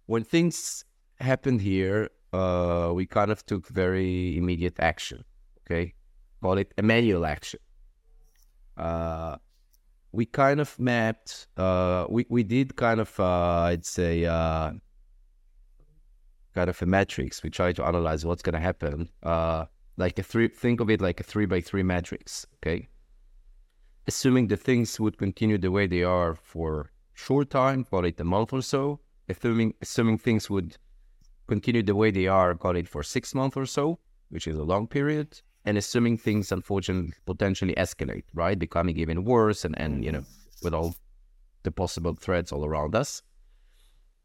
When 0.05 0.23
things 0.23 0.85
happened 1.19 1.61
here, 1.61 2.09
uh, 2.31 2.91
we 2.93 3.05
kind 3.05 3.31
of 3.31 3.45
took 3.45 3.67
very 3.67 4.37
immediate 4.37 4.79
action. 4.79 5.23
Okay, 5.61 5.93
call 6.41 6.57
it 6.57 6.73
a 6.77 6.83
manual 6.83 7.25
action. 7.25 7.59
Uh, 8.77 9.37
we 10.11 10.25
kind 10.25 10.59
of 10.59 10.77
mapped. 10.79 11.47
Uh, 11.57 12.05
we 12.09 12.25
we 12.29 12.43
did 12.43 12.75
kind 12.75 12.99
of 12.99 13.19
uh, 13.19 13.69
I'd 13.71 13.85
say 13.85 14.25
uh, 14.25 14.73
kind 16.53 16.69
of 16.69 16.81
a 16.81 16.85
matrix. 16.85 17.43
We 17.43 17.49
try 17.49 17.73
to 17.73 17.85
analyze 17.85 18.25
what's 18.25 18.41
going 18.41 18.55
to 18.55 18.59
happen. 18.59 19.09
Uh, 19.23 19.65
like 19.97 20.17
a 20.19 20.23
three. 20.23 20.47
Think 20.47 20.79
of 20.79 20.89
it 20.89 21.01
like 21.01 21.19
a 21.19 21.23
three 21.23 21.45
by 21.45 21.61
three 21.61 21.83
matrix. 21.83 22.45
Okay 22.57 22.87
assuming 24.07 24.47
the 24.47 24.57
things 24.57 24.99
would 24.99 25.17
continue 25.17 25.57
the 25.57 25.71
way 25.71 25.87
they 25.87 26.03
are 26.03 26.35
for 26.35 26.91
short 27.13 27.49
time, 27.49 27.83
call 27.83 28.05
it 28.05 28.19
a 28.19 28.23
month 28.23 28.53
or 28.53 28.61
so, 28.61 28.99
assuming 29.29 29.73
assuming 29.81 30.17
things 30.17 30.49
would 30.49 30.77
continue 31.47 31.83
the 31.83 31.95
way 31.95 32.11
they 32.11 32.27
are, 32.27 32.55
call 32.55 32.75
it 32.75 32.87
for 32.87 33.03
six 33.03 33.35
months 33.35 33.57
or 33.57 33.65
so, 33.65 33.99
which 34.29 34.47
is 34.47 34.57
a 34.57 34.63
long 34.63 34.87
period, 34.87 35.41
and 35.65 35.77
assuming 35.77 36.17
things 36.17 36.51
unfortunately 36.51 37.13
potentially 37.25 37.75
escalate, 37.75 38.23
right, 38.33 38.57
becoming 38.57 38.97
even 38.97 39.23
worse, 39.23 39.65
and 39.65 39.77
and 39.79 40.03
you 40.05 40.11
know 40.11 40.23
with 40.63 40.73
all 40.73 40.95
the 41.63 41.71
possible 41.71 42.15
threats 42.15 42.51
all 42.51 42.65
around 42.65 42.95
us, 42.95 43.21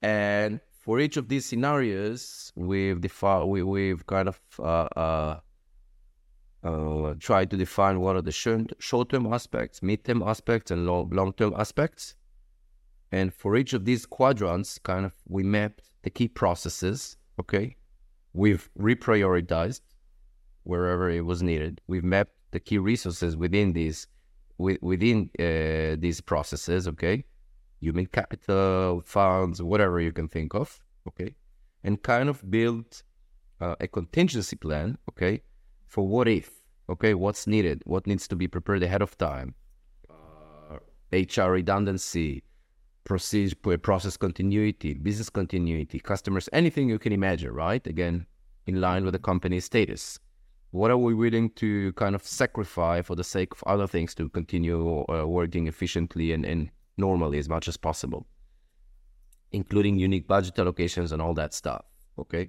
and 0.02 0.60
for 0.87 1.01
each 1.01 1.16
of 1.16 1.29
these 1.29 1.44
scenarios, 1.44 2.53
we've 2.55 3.01
defined 3.01 3.51
we, 3.51 3.61
we've 3.64 4.07
kind 4.07 4.29
of 4.29 4.40
uh, 4.61 4.87
uh, 5.05 5.40
uh, 6.62 7.14
try 7.18 7.44
to 7.44 7.57
define 7.57 7.99
what 8.01 8.14
are 8.14 8.22
the 8.22 8.31
short 8.31 9.09
term 9.11 9.27
aspects, 9.33 9.83
mid 9.83 10.05
term 10.05 10.22
aspects, 10.22 10.70
and 10.70 10.87
long 10.87 11.33
term 11.33 11.53
aspects. 11.59 12.14
And 13.11 13.35
for 13.35 13.57
each 13.57 13.72
of 13.72 13.85
these 13.85 14.07
quadrants, 14.07 14.79
kind 14.79 15.05
of 15.05 15.12
we 15.29 15.42
mapped 15.42 15.83
the 16.05 16.11
key 16.11 16.29
processes. 16.29 17.16
Okay, 17.40 17.75
we've 18.33 18.70
reprioritized, 18.79 19.81
wherever 20.62 21.11
it 21.11 21.25
was 21.27 21.42
needed. 21.42 21.81
We've 21.88 22.05
mapped 22.05 22.37
the 22.53 22.61
key 22.61 22.79
resources 22.79 23.37
within 23.37 23.72
these 23.72 24.07
within 24.59 25.31
uh, 25.40 25.96
these 25.99 26.20
processes. 26.20 26.87
Okay, 26.87 27.25
human 27.80 28.06
capital, 28.06 29.02
funds, 29.04 29.62
whatever 29.62 30.00
you 30.00 30.12
can 30.12 30.28
think 30.28 30.54
of. 30.54 30.80
Okay, 31.08 31.34
and 31.84 32.02
kind 32.02 32.28
of 32.28 32.48
build 32.50 33.02
uh, 33.60 33.76
a 33.80 33.86
contingency 33.86 34.56
plan. 34.56 34.98
Okay, 35.10 35.42
for 35.86 36.06
what 36.06 36.28
if. 36.28 36.50
Okay, 36.88 37.14
what's 37.14 37.46
needed? 37.46 37.82
What 37.84 38.06
needs 38.06 38.28
to 38.28 38.36
be 38.36 38.46
prepared 38.46 38.82
ahead 38.82 39.02
of 39.02 39.18
time? 39.18 39.54
Uh, 40.08 40.78
HR 41.12 41.50
redundancy, 41.50 42.44
procedure, 43.02 43.78
process 43.78 44.16
continuity, 44.16 44.94
business 44.94 45.30
continuity, 45.30 45.98
customers, 45.98 46.48
anything 46.52 46.88
you 46.88 46.98
can 46.98 47.12
imagine, 47.12 47.52
right? 47.52 47.84
Again, 47.86 48.26
in 48.66 48.80
line 48.80 49.04
with 49.04 49.12
the 49.12 49.18
company's 49.18 49.64
status. 49.64 50.18
What 50.72 50.90
are 50.90 50.98
we 50.98 51.14
willing 51.14 51.50
to 51.50 51.92
kind 51.94 52.14
of 52.14 52.22
sacrifice 52.22 53.06
for 53.06 53.14
the 53.14 53.24
sake 53.24 53.52
of 53.52 53.62
other 53.66 53.86
things 53.86 54.14
to 54.16 54.28
continue 54.28 55.04
uh, 55.08 55.24
working 55.24 55.68
efficiently 55.68 56.32
and, 56.32 56.44
and 56.44 56.70
normally 56.96 57.38
as 57.38 57.48
much 57.48 57.68
as 57.68 57.76
possible, 57.76 58.26
including 59.52 59.98
unique 59.98 60.26
budget 60.26 60.56
allocations 60.56 61.12
and 61.12 61.20
all 61.22 61.35
that 61.35 61.54
stuff? 61.54 61.85
Okay. 62.18 62.48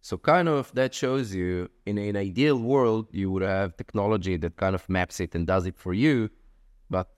So 0.00 0.16
kind 0.16 0.48
of 0.48 0.72
that 0.74 0.94
shows 0.94 1.34
you 1.34 1.68
in 1.84 1.98
an 1.98 2.16
ideal 2.16 2.58
world, 2.58 3.08
you 3.12 3.30
would 3.32 3.42
have 3.42 3.76
technology 3.76 4.36
that 4.36 4.56
kind 4.56 4.74
of 4.74 4.88
maps 4.88 5.20
it 5.20 5.34
and 5.34 5.46
does 5.46 5.66
it 5.66 5.76
for 5.76 5.92
you. 5.92 6.30
But 6.88 7.08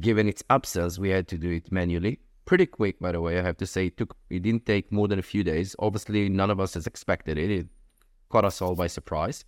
given 0.00 0.28
its 0.28 0.42
absence, 0.48 0.98
we 0.98 1.10
had 1.10 1.28
to 1.28 1.38
do 1.38 1.50
it 1.50 1.72
manually. 1.72 2.20
Pretty 2.44 2.66
quick, 2.66 3.00
by 3.00 3.10
the 3.10 3.20
way, 3.20 3.38
I 3.38 3.42
have 3.42 3.56
to 3.56 3.66
say. 3.66 3.86
It 3.86 3.96
took 3.96 4.16
it 4.30 4.42
didn't 4.42 4.66
take 4.66 4.92
more 4.92 5.08
than 5.08 5.18
a 5.18 5.22
few 5.22 5.42
days. 5.42 5.74
Obviously, 5.80 6.28
none 6.28 6.50
of 6.50 6.60
us 6.60 6.74
has 6.74 6.86
expected 6.86 7.38
it. 7.38 7.50
It 7.50 7.66
caught 8.28 8.44
us 8.44 8.62
all 8.62 8.76
by 8.76 8.86
surprise. 8.86 9.44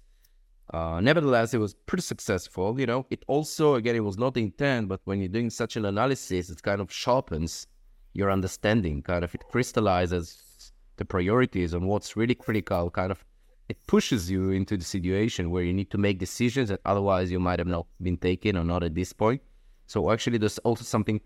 Uh, 0.73 1.01
nevertheless, 1.01 1.55
it 1.55 1.59
was 1.59 1.75
pretty 1.87 2.03
successful. 2.03 2.79
You 2.79 2.87
know, 2.87 3.07
it 3.11 3.25
also 3.27 3.77
again, 3.77 3.97
it 3.97 4.05
was 4.05 4.19
not 4.19 4.35
the 4.35 4.43
intent, 4.43 4.89
but 4.89 5.01
when 5.05 5.19
you're 5.21 5.29
doing 5.29 5.51
such 5.51 5.77
an 5.77 5.85
analysis, 5.87 6.51
it 6.51 6.63
kind 6.63 6.81
of 6.81 6.93
sharpens 6.93 7.67
your 8.13 8.31
understanding. 8.31 9.03
Kind 9.03 9.25
of 9.25 9.35
it 9.35 9.45
crystallizes 9.51 10.73
the 10.97 11.05
priorities 11.05 11.75
on 11.75 11.87
what's 11.87 12.17
really 12.17 12.35
critical. 12.35 12.91
Kind 12.91 13.11
of 13.11 13.25
it 13.69 13.79
pushes 13.87 14.31
you 14.31 14.51
into 14.51 14.77
the 14.77 14.85
situation 14.85 15.51
where 15.51 15.63
you 15.63 15.73
need 15.73 15.91
to 15.91 15.99
make 15.99 16.19
decisions 16.19 16.69
that 16.71 16.81
otherwise 16.85 17.31
you 17.31 17.39
might 17.39 17.59
have 17.59 17.69
not 17.69 17.87
been 18.03 18.17
taken 18.17 18.57
or 18.57 18.65
not 18.65 18.83
at 18.83 18.95
this 18.95 19.13
point. 19.13 19.41
So 19.87 20.11
actually, 20.11 20.39
there's 20.39 20.59
also 20.59 20.85
something 20.85 21.21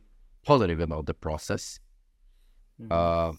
positive 0.45 0.81
about 0.81 1.07
the 1.07 1.15
process. 1.15 1.81
Mm-hmm. 2.81 2.93
Uh, 2.93 3.33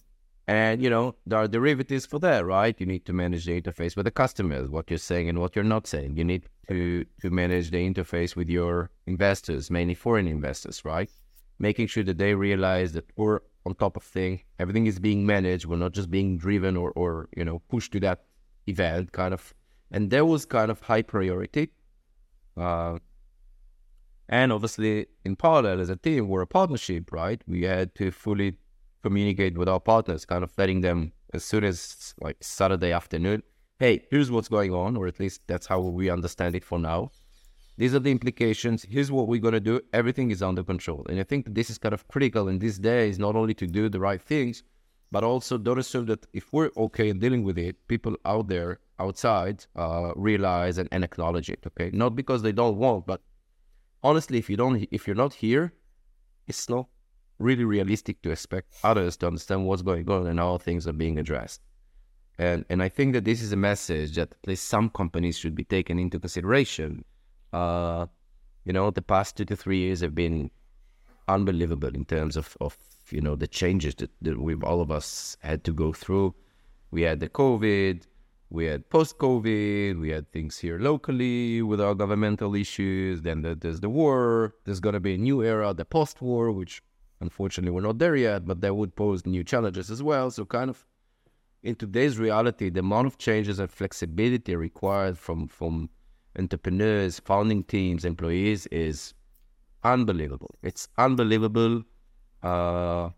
and 0.48 0.82
you 0.82 0.90
know 0.90 1.16
there 1.26 1.40
are 1.40 1.48
derivatives 1.48 2.06
for 2.06 2.20
that, 2.20 2.46
right? 2.46 2.76
You 2.80 2.86
need 2.86 3.06
to 3.06 3.14
manage 3.14 3.46
the 3.46 3.62
interface 3.62 3.96
with 3.96 4.06
the 4.06 4.12
customers, 4.12 4.70
what 4.70 4.90
you're 4.90 4.98
saying 4.98 5.30
and 5.30 5.40
what 5.40 5.56
you're 5.56 5.64
not 5.64 5.88
saying. 5.88 6.18
You 6.18 6.24
need 6.24 6.44
to 6.68 7.06
to 7.22 7.30
manage 7.30 7.72
the 7.72 7.90
interface 7.90 8.36
with 8.36 8.50
your 8.50 8.90
investors, 9.08 9.72
mainly 9.72 9.94
foreign 9.94 10.28
investors, 10.28 10.84
right? 10.84 11.10
Making 11.60 11.88
sure 11.88 12.04
that 12.04 12.18
they 12.18 12.36
realize 12.36 12.94
that 12.94 13.06
we're 13.16 13.40
on 13.66 13.76
top 13.76 13.96
of 13.96 14.04
things. 14.04 14.42
Everything 14.60 14.86
is 14.88 15.00
being 15.00 15.26
managed. 15.26 15.66
We're 15.66 15.78
not 15.78 15.94
just 15.94 16.12
being 16.12 16.38
driven 16.38 16.76
or 16.76 16.92
or 16.92 17.30
you 17.38 17.46
know 17.46 17.60
pushed 17.70 17.94
to 17.94 18.00
that 18.02 18.26
event, 18.68 19.12
kind 19.14 19.34
of. 19.34 19.54
And 19.92 20.10
that 20.10 20.26
was 20.26 20.46
kind 20.46 20.72
of 20.72 20.82
high 20.82 21.04
priority. 21.04 21.70
Uh, 22.58 22.98
and 24.30 24.52
obviously, 24.52 25.08
in 25.24 25.36
parallel, 25.36 25.80
as 25.80 25.90
a 25.90 25.96
team, 25.96 26.28
we're 26.28 26.42
a 26.42 26.48
partnership, 26.48 27.12
right? 27.12 27.42
We 27.48 27.64
had 27.64 27.94
to 27.96 28.10
fully 28.12 28.58
communicate 29.04 29.58
with 29.58 29.70
our 29.70 29.80
partners, 29.80 30.26
kind 30.26 30.44
of 30.44 30.52
letting 30.58 30.82
them 30.82 31.12
as 31.34 31.44
soon 31.44 31.64
as 31.64 32.14
like 32.22 32.38
Saturday 32.42 32.92
afternoon, 32.92 33.44
hey, 33.80 34.06
here's 34.10 34.32
what's 34.32 34.48
going 34.48 34.74
on, 34.74 34.96
or 34.96 35.08
at 35.08 35.20
least 35.20 35.42
that's 35.48 35.68
how 35.68 35.80
we 35.80 36.10
understand 36.10 36.56
it 36.56 36.64
for 36.64 36.80
now. 36.80 37.12
These 37.78 37.96
are 37.96 38.00
the 38.00 38.12
implications. 38.12 38.84
Here's 38.84 39.12
what 39.12 39.28
we're 39.28 39.42
going 39.42 39.56
to 39.56 39.60
do. 39.60 39.82
Everything 39.94 40.30
is 40.30 40.44
under 40.44 40.64
control. 40.64 41.06
And 41.10 41.20
I 41.20 41.24
think 41.24 41.54
this 41.54 41.70
is 41.72 41.80
kind 41.80 41.94
of 41.94 42.08
critical 42.08 42.48
in 42.48 42.60
these 42.60 42.78
days, 42.78 43.18
not 43.18 43.36
only 43.36 43.56
to 43.56 43.66
do 43.66 43.90
the 43.90 44.00
right 44.00 44.22
things, 44.22 44.64
but 45.12 45.24
also 45.24 45.58
don't 45.58 45.80
assume 45.80 46.06
that 46.06 46.26
if 46.34 46.54
we're 46.54 46.72
okay 46.78 47.10
in 47.10 47.20
dealing 47.20 47.44
with 47.44 47.58
it, 47.58 47.76
people 47.88 48.16
out 48.26 48.48
there 48.48 48.80
outside 49.00 49.66
uh, 49.76 50.12
realize 50.16 50.78
and, 50.78 50.88
and 50.92 51.04
acknowledge 51.04 51.50
it. 51.50 51.64
Okay, 51.68 51.90
not 51.94 52.16
because 52.16 52.42
they 52.42 52.52
don't 52.52 52.78
want, 52.78 53.06
but 53.08 53.22
honestly, 54.04 54.38
if 54.38 54.50
you 54.50 54.58
don't, 54.58 54.88
if 54.92 55.08
you're 55.08 55.16
not 55.16 55.34
here, 55.34 55.74
it's 56.48 56.70
not 56.70 56.88
really 57.40 57.66
realistic 57.66 58.22
to 58.22 58.32
expect 58.32 58.74
others 58.84 59.18
to 59.18 59.28
understand 59.28 59.66
what's 59.66 59.82
going 59.82 60.10
on 60.10 60.28
and 60.28 60.40
how 60.40 60.58
things 60.58 60.88
are 60.88 60.94
being 60.94 61.18
addressed. 61.20 61.62
And 62.38 62.66
and 62.70 62.82
I 62.82 62.90
think 62.90 63.14
that 63.14 63.26
this 63.26 63.42
is 63.42 63.52
a 63.52 63.58
message 63.58 64.16
that 64.16 64.32
at 64.32 64.48
least 64.48 64.68
some 64.68 64.90
companies 64.90 65.38
should 65.38 65.56
be 65.56 65.64
taken 65.64 66.00
into 66.00 66.20
consideration. 66.20 67.06
Uh, 67.52 68.08
you 68.66 68.74
know, 68.74 68.90
the 68.90 69.02
past 69.02 69.38
two 69.38 69.46
to 69.46 69.56
three 69.56 69.80
years 69.80 70.02
have 70.02 70.16
been 70.16 70.50
unbelievable 71.28 71.90
in 71.90 72.06
terms 72.06 72.36
of, 72.36 72.58
of 72.60 72.78
you 73.12 73.22
know 73.22 73.36
the 73.36 73.48
changes 73.48 73.96
that, 73.96 74.10
that 74.22 74.40
we 74.40 74.56
all 74.56 74.82
of 74.82 74.92
us 74.92 75.38
had 75.42 75.64
to 75.66 75.74
go 75.74 75.94
through. 75.94 76.34
We 76.90 77.04
had 77.04 77.20
the 77.20 77.30
COVID, 77.30 78.04
we 78.50 78.66
had 78.66 78.90
post 78.90 79.18
COVID, 79.18 80.00
we 80.00 80.10
had 80.10 80.32
things 80.32 80.58
here 80.60 80.80
locally 80.80 81.62
with 81.62 81.82
our 81.82 81.96
governmental 81.96 82.56
issues. 82.56 83.22
Then 83.22 83.42
there's 83.42 83.80
the 83.80 83.90
war. 83.90 84.54
There's 84.66 84.80
to 84.80 85.00
be 85.00 85.16
a 85.16 85.18
new 85.18 85.44
era, 85.44 85.74
the 85.74 85.86
post 85.86 86.22
war, 86.22 86.52
which 86.52 86.82
unfortunately 87.26 87.72
we're 87.76 87.90
not 87.90 88.00
there 88.04 88.16
yet, 88.16 88.46
but 88.50 88.62
that 88.62 88.76
would 88.80 88.94
pose 89.04 89.26
new 89.26 89.44
challenges 89.44 89.88
as 89.96 90.02
well. 90.10 90.30
So, 90.30 90.46
kind 90.46 90.70
of 90.70 90.86
in 91.64 91.76
today's 91.76 92.16
reality, 92.28 92.70
the 92.70 92.82
amount 92.82 93.08
of 93.08 93.18
changes 93.18 93.58
and 93.60 93.70
flexibility 93.72 94.56
required 94.56 95.18
from, 95.18 95.48
from 95.48 95.90
entrepreneurs, 96.38 97.20
founding 97.20 97.64
teams, 97.64 98.04
employees 98.04 98.68
is 98.68 99.14
unbelievable. 99.84 100.54
It's 100.62 100.88
unbelievable. 100.98 101.84
Uh, 102.42 103.10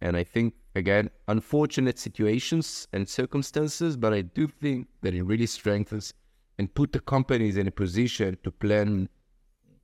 and 0.00 0.16
I 0.16 0.24
think 0.24 0.54
again, 0.74 1.10
unfortunate 1.28 1.98
situations 1.98 2.88
and 2.92 3.08
circumstances, 3.08 3.96
but 3.96 4.12
I 4.12 4.22
do 4.22 4.48
think 4.48 4.88
that 5.02 5.14
it 5.14 5.22
really 5.22 5.46
strengthens 5.46 6.12
and 6.58 6.74
put 6.74 6.92
the 6.92 7.00
companies 7.00 7.56
in 7.56 7.66
a 7.68 7.70
position 7.70 8.36
to 8.42 8.50
plan 8.50 9.08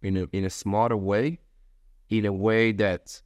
in 0.03 0.17
a 0.17 0.25
in 0.33 0.45
a 0.45 0.51
smarter 0.51 0.97
way, 0.97 1.39
in 2.11 2.25
a 2.27 2.33
way 2.33 2.73
that 2.73 3.23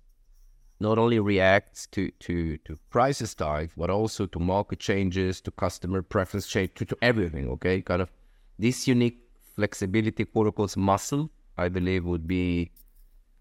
not 0.83 0.99
only 0.99 1.19
reacts 1.21 1.87
to 1.95 2.11
to 2.27 2.57
to 2.67 2.79
prices 2.91 3.35
type, 3.35 3.71
but 3.77 3.91
also 3.91 4.27
to 4.27 4.39
market 4.39 4.81
changes, 4.81 5.41
to 5.43 5.51
customer 5.51 6.03
preference 6.03 6.47
change, 6.47 6.71
to, 6.75 6.85
to 6.85 6.97
everything. 7.01 7.49
Okay, 7.51 7.81
kind 7.81 8.03
of 8.03 8.11
this 8.59 8.89
unique 8.89 9.19
flexibility 9.57 10.25
protocols 10.25 10.77
muscle, 10.77 11.31
I 11.57 11.69
believe, 11.69 12.05
would 12.05 12.27
be 12.27 12.73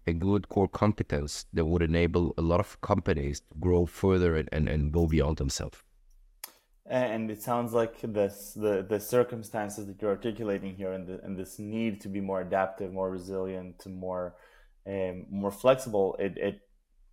a 0.06 0.12
good 0.12 0.48
core 0.48 0.68
competence 0.68 1.46
that 1.52 1.64
would 1.64 1.82
enable 1.82 2.34
a 2.38 2.42
lot 2.42 2.60
of 2.60 2.80
companies 2.80 3.40
to 3.40 3.58
grow 3.60 3.86
further 3.86 4.36
and, 4.36 4.48
and, 4.52 4.68
and 4.68 4.92
go 4.92 5.06
beyond 5.06 5.36
themselves. 5.36 5.78
And 6.86 7.30
it 7.30 7.40
sounds 7.40 7.72
like 7.72 8.00
this 8.02 8.54
the, 8.54 8.84
the 8.88 8.98
circumstances 8.98 9.86
that 9.86 10.02
you're 10.02 10.10
articulating 10.10 10.74
here 10.74 10.92
and, 10.92 11.06
the, 11.06 11.20
and 11.24 11.38
this 11.38 11.58
need 11.58 12.00
to 12.00 12.08
be 12.08 12.20
more 12.20 12.40
adaptive, 12.40 12.92
more 12.92 13.10
resilient, 13.10 13.86
more 13.86 14.34
um, 14.86 15.26
more 15.30 15.52
flexible, 15.52 16.16
it, 16.18 16.36
it 16.36 16.60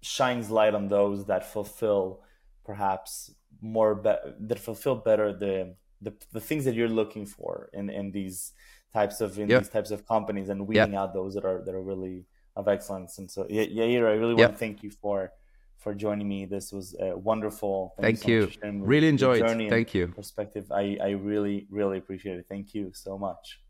shines 0.02 0.50
light 0.50 0.74
on 0.74 0.88
those 0.88 1.26
that 1.26 1.46
fulfill 1.46 2.22
perhaps 2.64 3.32
more 3.62 3.96
be- 3.96 4.16
that 4.40 4.60
fulfill 4.60 4.96
better 4.96 5.34
the, 5.34 5.76
the 6.02 6.14
the 6.32 6.40
things 6.40 6.66
that 6.66 6.76
you're 6.76 6.88
looking 6.88 7.26
for 7.26 7.70
in, 7.74 7.90
in 7.90 8.12
these 8.12 8.54
types 8.94 9.22
of 9.22 9.38
in 9.38 9.50
yeah. 9.50 9.60
these 9.60 9.70
types 9.70 9.92
of 9.92 10.08
companies 10.08 10.50
and 10.50 10.66
weeding 10.68 10.94
yeah. 10.94 11.02
out 11.02 11.14
those 11.14 11.34
that 11.34 11.46
are 11.46 11.64
that 11.66 11.76
are 11.76 11.82
really 11.82 12.26
of 12.56 12.68
excellence. 12.68 13.18
And 13.18 13.30
so, 13.30 13.46
yeah 13.50 13.64
Yair, 13.64 14.08
I 14.08 14.14
really 14.14 14.34
want 14.34 14.54
to 14.54 14.58
thank 14.58 14.84
you 14.84 14.92
for 14.92 15.32
for 15.78 15.94
joining 15.94 16.28
me. 16.28 16.46
This 16.46 16.74
was 16.74 16.96
uh, 16.96 17.18
wonderful. 17.18 17.94
Thank, 18.00 18.20
thank 18.20 18.28
you. 18.28 18.52
So 18.52 18.70
really 18.70 19.08
enjoyed. 19.08 19.42
Thank 19.70 19.94
you. 19.94 20.08
Perspective. 20.08 20.72
I 20.72 20.98
I 21.02 21.10
really 21.12 21.68
really 21.70 21.98
appreciate 21.98 22.38
it. 22.38 22.46
Thank 22.50 22.74
you 22.74 22.92
so 22.94 23.18
much. 23.18 23.62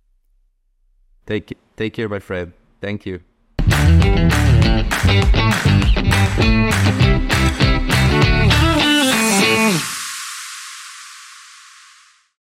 Take 1.26 1.58
take 1.78 1.94
care, 1.94 2.10
my 2.10 2.20
friend. 2.20 2.54
Thank 2.82 3.06
you. 3.06 3.22
Thank 6.02 6.14
you. 8.54 8.59